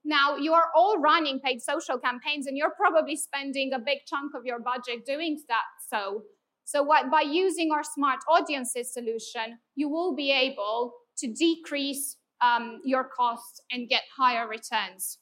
Now, 0.03 0.37
you 0.37 0.53
are 0.53 0.67
all 0.75 0.99
running 0.99 1.39
paid 1.39 1.61
social 1.61 1.97
campaigns 1.97 2.45
and 2.45 2.55
you're 2.55 2.73
probably 2.77 3.15
spending 3.15 3.73
a 3.73 3.79
big 3.79 3.99
chunk 4.07 4.33
of 4.35 4.45
your 4.45 4.59
budget 4.59 5.03
doing 5.03 5.41
that. 5.47 5.63
So, 5.89 6.21
so 6.65 6.81
what, 6.81 7.11
by 7.11 7.21
using 7.21 7.71
our 7.71 7.83
smart 7.83 8.19
audiences 8.29 8.91
solution, 8.91 9.59
you 9.75 9.87
will 9.87 10.15
be 10.15 10.31
able 10.31 10.93
to 11.19 11.31
decrease 11.31 12.17
um, 12.41 12.81
your 12.83 13.07
costs 13.15 13.61
and 13.71 13.87
get 13.87 14.03
higher 14.15 14.47
returns. 14.47 15.19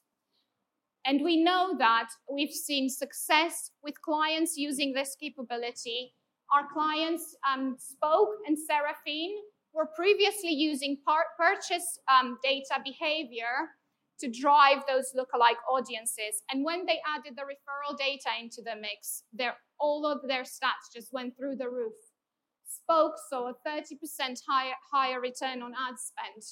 And 1.05 1.21
we 1.21 1.43
know 1.43 1.75
that 1.77 2.07
we've 2.31 2.53
seen 2.53 2.89
success 2.89 3.71
with 3.83 4.01
clients 4.01 4.55
using 4.55 4.93
this 4.93 5.17
capability. 5.19 6.13
Our 6.53 6.65
clients, 6.71 7.35
um, 7.51 7.75
Spoke 7.77 8.29
and 8.47 8.57
Seraphine, 8.57 9.35
were 9.73 9.89
previously 9.97 10.51
using 10.51 10.97
purchase 11.37 11.99
um, 12.07 12.37
data 12.41 12.79
behavior 12.85 13.69
to 14.19 14.29
drive 14.29 14.83
those 14.87 15.11
lookalike 15.17 15.59
audiences. 15.69 16.41
And 16.49 16.63
when 16.63 16.85
they 16.85 16.99
added 17.05 17.33
the 17.35 17.41
referral 17.41 17.97
data 17.97 18.29
into 18.39 18.61
the 18.63 18.75
mix, 18.79 19.23
their, 19.33 19.55
all 19.83 20.07
of 20.07 20.19
their 20.27 20.43
stats 20.43 20.87
just 20.95 21.11
went 21.11 21.35
through 21.37 21.57
the 21.57 21.69
roof. 21.69 21.93
Spoke 22.65 23.15
saw 23.29 23.49
a 23.49 23.53
30% 23.67 24.39
higher, 24.47 24.73
higher 24.91 25.19
return 25.19 25.61
on 25.61 25.73
ad 25.73 25.95
spend, 25.99 26.43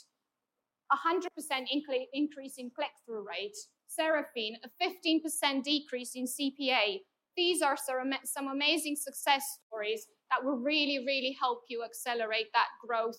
100% 0.92 1.66
increase 2.14 2.56
in 2.58 2.70
click 2.76 2.92
through 3.06 3.26
rate, 3.26 3.56
Seraphine, 3.88 4.58
a 4.64 4.70
15% 4.84 5.64
decrease 5.64 6.12
in 6.16 6.26
CPA. 6.26 7.00
These 7.38 7.62
are 7.62 7.78
some 7.78 8.48
amazing 8.48 8.98
success 8.98 9.44
stories 9.66 10.08
that 10.30 10.44
will 10.44 10.58
really, 10.58 11.00
really 11.06 11.36
help 11.40 11.62
you 11.70 11.84
accelerate 11.86 12.48
that 12.54 12.68
growth, 12.86 13.18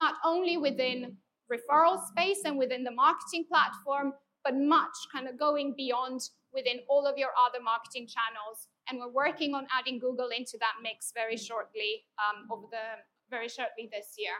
not 0.00 0.14
only 0.24 0.56
within 0.56 1.16
referral 1.52 1.98
space 2.06 2.42
and 2.44 2.56
within 2.56 2.84
the 2.84 2.92
marketing 2.92 3.44
platform, 3.48 4.12
but 4.44 4.54
much 4.54 4.96
kind 5.12 5.26
of 5.26 5.38
going 5.38 5.74
beyond 5.76 6.20
within 6.54 6.78
all 6.88 7.06
of 7.06 7.18
your 7.18 7.30
other 7.46 7.62
marketing 7.62 8.06
channels. 8.06 8.68
And 8.88 8.98
we're 8.98 9.12
working 9.12 9.54
on 9.54 9.66
adding 9.78 9.98
Google 9.98 10.28
into 10.28 10.56
that 10.60 10.74
mix 10.82 11.12
very 11.14 11.36
shortly, 11.36 12.04
um, 12.18 12.48
over 12.50 12.66
the 12.70 13.02
very 13.30 13.48
shortly 13.48 13.88
this 13.92 14.14
year. 14.16 14.34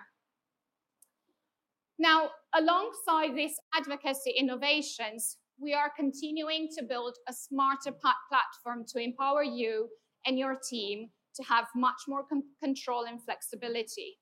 Now, 1.98 2.30
alongside 2.54 3.36
these 3.36 3.56
advocacy 3.74 4.30
innovations, 4.38 5.36
we 5.60 5.74
are 5.74 5.90
continuing 5.96 6.68
to 6.78 6.84
build 6.84 7.16
a 7.28 7.32
smarter 7.32 7.92
platform 7.92 8.84
to 8.92 9.02
empower 9.02 9.42
you 9.42 9.88
and 10.24 10.38
your 10.38 10.56
team 10.70 11.10
to 11.34 11.42
have 11.42 11.66
much 11.74 12.02
more 12.06 12.24
control 12.62 13.04
and 13.04 13.22
flexibility. 13.22 14.18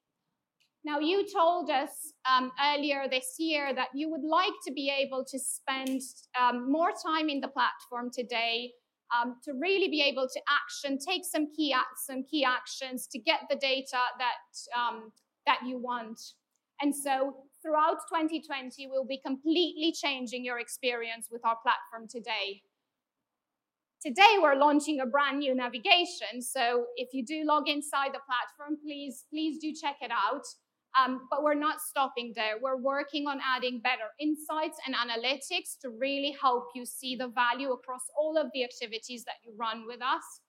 Now, 0.85 1.01
you 1.01 1.27
told 1.31 1.69
us 1.69 1.91
um, 2.31 2.53
earlier 2.65 3.07
this 3.11 3.35
year 3.39 3.75
that 3.75 3.89
you 3.93 4.09
would 4.09 4.23
like 4.23 4.53
to 4.67 4.73
be 4.73 4.91
able 4.91 5.25
to 5.25 5.39
spend 5.39 6.01
um, 6.41 6.71
more 6.71 6.93
time 7.05 7.29
in 7.29 7.41
the 7.41 7.49
platform 7.49 8.11
today 8.12 8.71
um, 9.14 9.37
to 9.45 9.53
really 9.53 9.88
be 9.88 10.03
able 10.03 10.29
to 10.29 10.40
action, 10.49 10.99
take 10.99 11.25
some 11.25 11.49
key 11.55 11.75
some 11.97 12.25
key 12.25 12.45
actions 12.45 13.07
to 13.09 13.19
get 13.19 13.40
the 13.51 13.57
data 13.57 13.99
that 14.19 14.79
um, 14.79 15.12
that 15.47 15.59
you 15.66 15.79
want. 15.79 16.21
And 16.81 16.95
so, 16.95 17.45
throughout 17.62 17.99
2020, 18.12 18.87
we'll 18.88 19.07
be 19.07 19.21
completely 19.25 19.92
changing 19.92 20.45
your 20.45 20.59
experience 20.59 21.29
with 21.31 21.45
our 21.45 21.57
platform 21.62 22.09
today. 22.09 22.62
Today, 24.05 24.37
we're 24.40 24.55
launching 24.55 25.01
a 25.01 25.07
brand 25.07 25.38
new 25.38 25.55
navigation. 25.55 26.40
So 26.40 26.85
if 26.97 27.09
you 27.12 27.25
do 27.25 27.45
log 27.45 27.66
inside 27.66 28.11
the 28.12 28.21
platform, 28.21 28.79
please, 28.81 29.25
please 29.31 29.59
do 29.59 29.73
check 29.73 29.97
it 30.01 30.11
out. 30.11 30.45
Um, 30.99 31.29
but 31.31 31.43
we're 31.43 31.55
not 31.55 31.81
stopping 31.81 32.33
there. 32.35 32.55
We're 32.61 32.79
working 32.79 33.27
on 33.27 33.39
adding 33.45 33.81
better 33.81 34.09
insights 34.19 34.79
and 34.87 34.95
analytics 34.95 35.79
to 35.83 35.91
really 35.91 36.35
help 36.41 36.69
you 36.75 36.87
see 36.87 37.17
the 37.17 37.29
value 37.29 37.73
across 37.73 38.03
all 38.19 38.39
of 38.39 38.47
the 38.55 38.65
activities 38.65 39.25
that 39.25 39.35
you 39.45 39.53
run 39.59 39.87
with 39.87 40.01
us. 40.01 40.41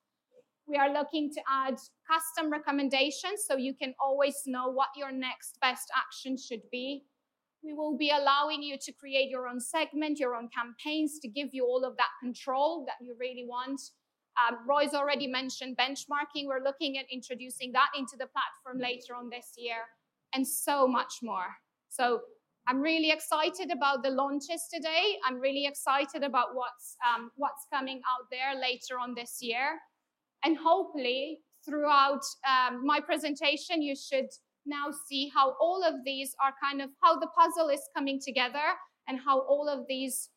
We 0.65 0.77
are 0.77 0.93
looking 0.93 1.31
to 1.33 1.41
add 1.49 1.75
custom 2.09 2.51
recommendations 2.51 3.43
so 3.45 3.57
you 3.57 3.73
can 3.73 3.93
always 4.01 4.43
know 4.45 4.69
what 4.69 4.89
your 4.95 5.11
next 5.11 5.57
best 5.61 5.91
action 5.95 6.37
should 6.37 6.61
be. 6.71 7.03
We 7.63 7.73
will 7.73 7.97
be 7.97 8.11
allowing 8.11 8.63
you 8.63 8.77
to 8.81 8.91
create 8.93 9.29
your 9.29 9.47
own 9.47 9.59
segment, 9.59 10.19
your 10.19 10.35
own 10.35 10.49
campaigns 10.55 11.19
to 11.19 11.27
give 11.27 11.49
you 11.51 11.65
all 11.65 11.83
of 11.83 11.97
that 11.97 12.11
control 12.21 12.85
that 12.85 13.05
you 13.05 13.15
really 13.19 13.45
want. 13.47 13.81
Um, 14.37 14.59
Roy's 14.67 14.93
already 14.93 15.27
mentioned 15.27 15.75
benchmarking. 15.77 16.45
We're 16.45 16.63
looking 16.63 16.97
at 16.97 17.05
introducing 17.11 17.71
that 17.73 17.89
into 17.97 18.15
the 18.17 18.27
platform 18.27 18.79
later 18.79 19.15
on 19.15 19.29
this 19.29 19.53
year 19.57 19.77
and 20.33 20.47
so 20.47 20.87
much 20.87 21.19
more. 21.23 21.55
So 21.89 22.21
I'm 22.67 22.81
really 22.81 23.11
excited 23.11 23.71
about 23.71 24.03
the 24.03 24.09
launches 24.09 24.67
today. 24.73 25.17
I'm 25.25 25.39
really 25.39 25.65
excited 25.65 26.23
about 26.23 26.47
what's 26.53 26.97
um, 27.07 27.31
what's 27.35 27.65
coming 27.73 28.01
out 28.11 28.27
there 28.29 28.59
later 28.59 28.99
on 28.99 29.15
this 29.15 29.37
year, 29.41 29.79
and 30.43 30.57
hopefully 30.57 31.39
throughout 31.65 32.21
um, 32.47 32.85
my 32.85 32.99
presentation, 32.99 33.81
you 33.81 33.95
should 33.95 34.27
now 34.65 34.91
see 35.07 35.31
how 35.33 35.55
all 35.61 35.83
of 35.83 35.95
these 36.05 36.35
are 36.43 36.53
kind 36.61 36.81
of 36.81 36.89
how 37.01 37.17
the 37.17 37.27
puzzle 37.39 37.69
is 37.69 37.81
coming 37.95 38.19
together 38.23 38.75
and 39.07 39.19
how 39.19 39.39
all 39.39 39.69
of 39.69 39.85
these 39.87 40.29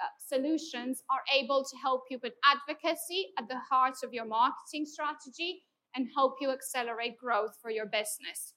uh, 0.00 0.06
solutions 0.26 1.02
are 1.08 1.22
able 1.34 1.64
to 1.64 1.76
help 1.76 2.02
you 2.10 2.18
put 2.18 2.32
advocacy 2.44 3.28
at 3.38 3.48
the 3.48 3.58
heart 3.70 3.94
of 4.04 4.12
your 4.12 4.26
marketing 4.26 4.84
strategy 4.84 5.62
and 5.94 6.08
help 6.14 6.34
you 6.40 6.50
accelerate 6.50 7.16
growth 7.16 7.56
for 7.62 7.70
your 7.70 7.86
business. 7.86 8.54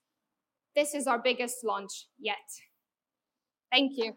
This 0.79 0.93
is 0.93 1.07
our 1.07 1.19
biggest 1.19 1.65
launch 1.65 2.07
yet. 2.17 2.37
Thank 3.69 3.97
you. 3.97 4.13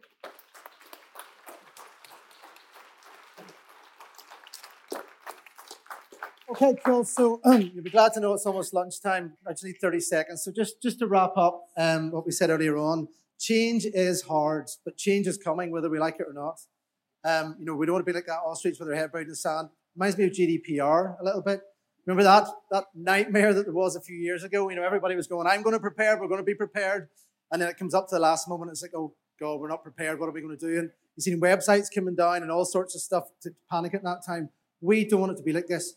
Okay, 6.53 6.77
cool. 6.87 7.03
So 7.03 7.41
um, 7.45 7.63
you'll 7.75 7.83
be 7.83 7.91
glad 7.91 8.13
to 8.13 8.21
know 8.21 8.33
it's 8.35 8.47
almost 8.47 8.73
lunchtime. 8.73 9.33
Need 9.65 9.81
30 9.81 9.99
seconds. 9.99 10.45
So 10.45 10.53
just, 10.53 10.81
just 10.81 11.01
to 11.01 11.09
wrap 11.09 11.37
up 11.37 11.65
um, 11.77 12.13
what 12.13 12.25
we 12.25 12.31
said 12.31 12.49
earlier 12.49 12.77
on, 12.77 13.09
change 13.41 13.85
is 13.85 14.23
hard, 14.23 14.71
but 14.85 14.97
change 14.97 15.27
is 15.27 15.37
coming 15.37 15.73
whether 15.73 15.91
we 15.91 15.99
like 15.99 16.21
it 16.21 16.29
or 16.29 16.33
not. 16.33 16.61
Um, 17.25 17.57
you 17.59 17.65
know, 17.65 17.75
we 17.75 17.87
don't 17.87 17.95
want 17.95 18.07
to 18.07 18.13
be 18.13 18.15
like 18.15 18.27
that 18.27 18.39
ostrich 18.47 18.79
with 18.79 18.87
their 18.87 18.97
head 18.97 19.11
buried 19.11 19.25
in 19.25 19.31
the 19.31 19.35
sand. 19.35 19.69
Reminds 19.97 20.17
me 20.17 20.27
of 20.27 20.31
GDPR 20.31 21.21
a 21.21 21.25
little 21.25 21.43
bit. 21.43 21.63
Remember 22.07 22.25
that, 22.25 22.49
that 22.71 22.85
nightmare 22.95 23.55
that 23.55 23.65
there 23.65 23.75
was 23.75 23.95
a 23.95 24.01
few 24.01 24.17
years 24.17 24.43
ago? 24.43 24.69
You 24.69 24.77
know, 24.77 24.83
everybody 24.83 25.15
was 25.15 25.27
going, 25.27 25.47
I'm 25.47 25.63
going 25.63 25.75
to 25.75 25.81
prepare, 25.81 26.21
we're 26.21 26.29
going 26.29 26.41
to 26.41 26.45
be 26.45 26.55
prepared. 26.55 27.09
And 27.51 27.63
then 27.63 27.69
it 27.69 27.77
comes 27.77 27.95
up 27.95 28.09
to 28.09 28.17
the 28.17 28.21
last 28.21 28.49
moment, 28.49 28.71
it's 28.71 28.83
like, 28.83 28.95
oh, 28.97 29.15
God, 29.39 29.61
we're 29.61 29.69
not 29.69 29.83
prepared. 29.83 30.19
What 30.19 30.29
are 30.29 30.33
we 30.33 30.41
going 30.41 30.57
to 30.57 30.67
do? 30.67 30.79
And 30.79 30.91
you've 31.17 31.25
seen 31.25 31.41
websites 31.41 31.87
coming 31.95 32.15
down 32.15 32.43
and 32.43 32.51
all 32.51 32.65
sorts 32.65 32.95
of 32.95 33.03
stuff 33.03 33.25
to 33.43 33.51
panic 33.71 33.95
at 33.95 34.03
that 34.05 34.25
time. 34.27 34.51
We 34.81 35.05
don't 35.05 35.21
want 35.21 35.33
it 35.33 35.37
to 35.37 35.43
be 35.43 35.53
like 35.53 35.67
this. 35.67 35.95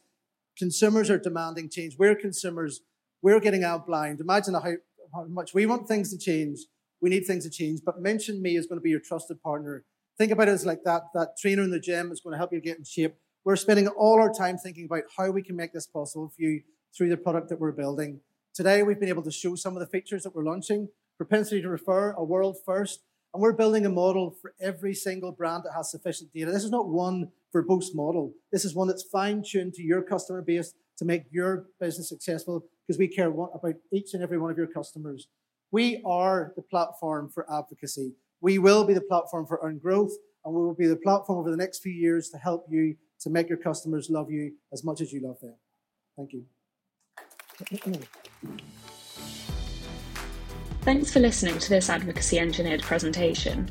Consumers 0.57 1.09
are 1.09 1.17
demanding 1.17 1.69
change. 1.69 1.97
We're 1.97 2.15
consumers. 2.15 2.81
We're 3.21 3.39
getting 3.39 3.63
out 3.63 3.87
blind. 3.87 4.19
Imagine 4.19 4.53
how, 4.55 4.73
how 5.13 5.25
much 5.25 5.53
we 5.53 5.65
want 5.65 5.87
things 5.87 6.11
to 6.11 6.17
change. 6.17 6.59
We 7.01 7.09
need 7.09 7.25
things 7.25 7.43
to 7.45 7.49
change. 7.49 7.81
But 7.85 8.01
Mention 8.01 8.41
Me 8.41 8.55
is 8.55 8.67
going 8.67 8.79
to 8.79 8.83
be 8.83 8.89
your 8.89 8.99
trusted 8.99 9.41
partner. 9.41 9.83
Think 10.17 10.31
about 10.31 10.47
it 10.47 10.51
as 10.51 10.65
like 10.65 10.83
that, 10.83 11.03
that 11.13 11.37
trainer 11.37 11.63
in 11.63 11.71
the 11.71 11.79
gym 11.79 12.11
is 12.11 12.21
going 12.21 12.33
to 12.33 12.37
help 12.37 12.53
you 12.53 12.61
get 12.61 12.77
in 12.77 12.83
shape. 12.83 13.15
We're 13.45 13.55
spending 13.58 13.88
all 13.88 14.19
our 14.19 14.34
time 14.34 14.58
thinking 14.58 14.86
about 14.86 15.03
how 15.15 15.29
we 15.29 15.43
can 15.43 15.55
make 15.55 15.71
this 15.71 15.86
possible 15.86 16.34
for 16.36 16.41
you 16.41 16.62
through 16.97 17.10
the 17.10 17.17
product 17.17 17.47
that 17.49 17.60
we're 17.60 17.73
building. 17.73 18.21
Today, 18.55 18.81
we've 18.81 18.99
been 18.99 19.08
able 19.08 19.21
to 19.21 19.31
show 19.31 19.53
some 19.53 19.75
of 19.75 19.81
the 19.81 19.86
features 19.86 20.23
that 20.23 20.36
we're 20.36 20.43
launching. 20.43 20.89
Propensity 21.17 21.62
to 21.62 21.69
refer, 21.69 22.13
a 22.13 22.23
world 22.23 22.58
first. 22.65 23.01
And 23.36 23.43
we're 23.43 23.53
building 23.53 23.86
a 23.86 23.89
model 23.89 24.36
for 24.41 24.55
every 24.60 24.95
single 24.95 25.31
brand 25.31 25.63
that 25.63 25.73
has 25.75 25.91
sufficient 25.91 26.34
data. 26.34 26.49
This 26.49 26.63
is 26.63 26.71
not 26.71 26.89
one 26.89 27.29
for 27.51 27.62
Boost 27.62 27.95
model. 27.95 28.34
This 28.51 28.65
is 28.65 28.73
one 28.73 28.88
that's 28.88 29.03
fine 29.03 29.43
tuned 29.47 29.75
to 29.75 29.84
your 29.84 30.01
customer 30.01 30.41
base 30.41 30.73
to 30.97 31.05
make 31.05 31.25
your 31.29 31.67
business 31.79 32.10
successful 32.10 32.65
because 32.88 32.97
we 32.97 33.08
care 33.08 33.29
about 33.29 33.75
each 33.93 34.15
and 34.15 34.23
every 34.23 34.39
one 34.39 34.49
of 34.49 34.58
your 34.58 34.65
customers. 34.65 35.27
We 35.71 36.01
are 36.03 36.51
the 36.55 36.63
platform 36.63 37.29
for 37.29 37.45
advocacy. 37.53 38.13
We 38.41 38.58
will 38.58 38.86
be 38.86 38.95
the 38.95 39.01
platform 39.01 39.45
for 39.45 39.60
earned 39.62 39.84
growth, 39.84 40.13
and 40.43 40.55
we 40.55 40.62
will 40.62 40.73
be 40.73 40.88
the 40.88 40.95
platform 40.95 41.38
over 41.38 41.51
the 41.51 41.58
next 41.58 41.84
few 41.84 41.93
years 41.93 42.29
to 42.29 42.39
help 42.39 42.65
you 42.71 42.95
to 43.25 43.31
make 43.31 43.49
your 43.49 43.57
customers 43.57 44.09
love 44.11 44.29
you 44.29 44.53
as 44.71 44.83
much 44.83 45.01
as 45.01 45.11
you 45.11 45.19
love 45.19 45.39
them. 45.41 45.55
Thank 46.15 46.31
you. 46.31 46.45
Thanks 50.81 51.11
for 51.11 51.19
listening 51.19 51.57
to 51.57 51.69
this 51.69 51.89
Advocacy 51.89 52.38
Engineered 52.38 52.83
presentation. 52.83 53.67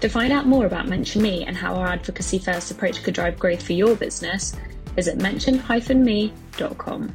To 0.00 0.08
find 0.08 0.32
out 0.32 0.46
more 0.46 0.64
about 0.64 0.88
Mention 0.88 1.20
Me 1.20 1.44
and 1.44 1.54
how 1.54 1.74
our 1.74 1.88
advocacy 1.88 2.38
first 2.38 2.70
approach 2.70 3.02
could 3.02 3.12
drive 3.12 3.38
growth 3.38 3.62
for 3.62 3.74
your 3.74 3.94
business, 3.96 4.56
visit 4.94 5.18
mention-me.com. 5.18 7.14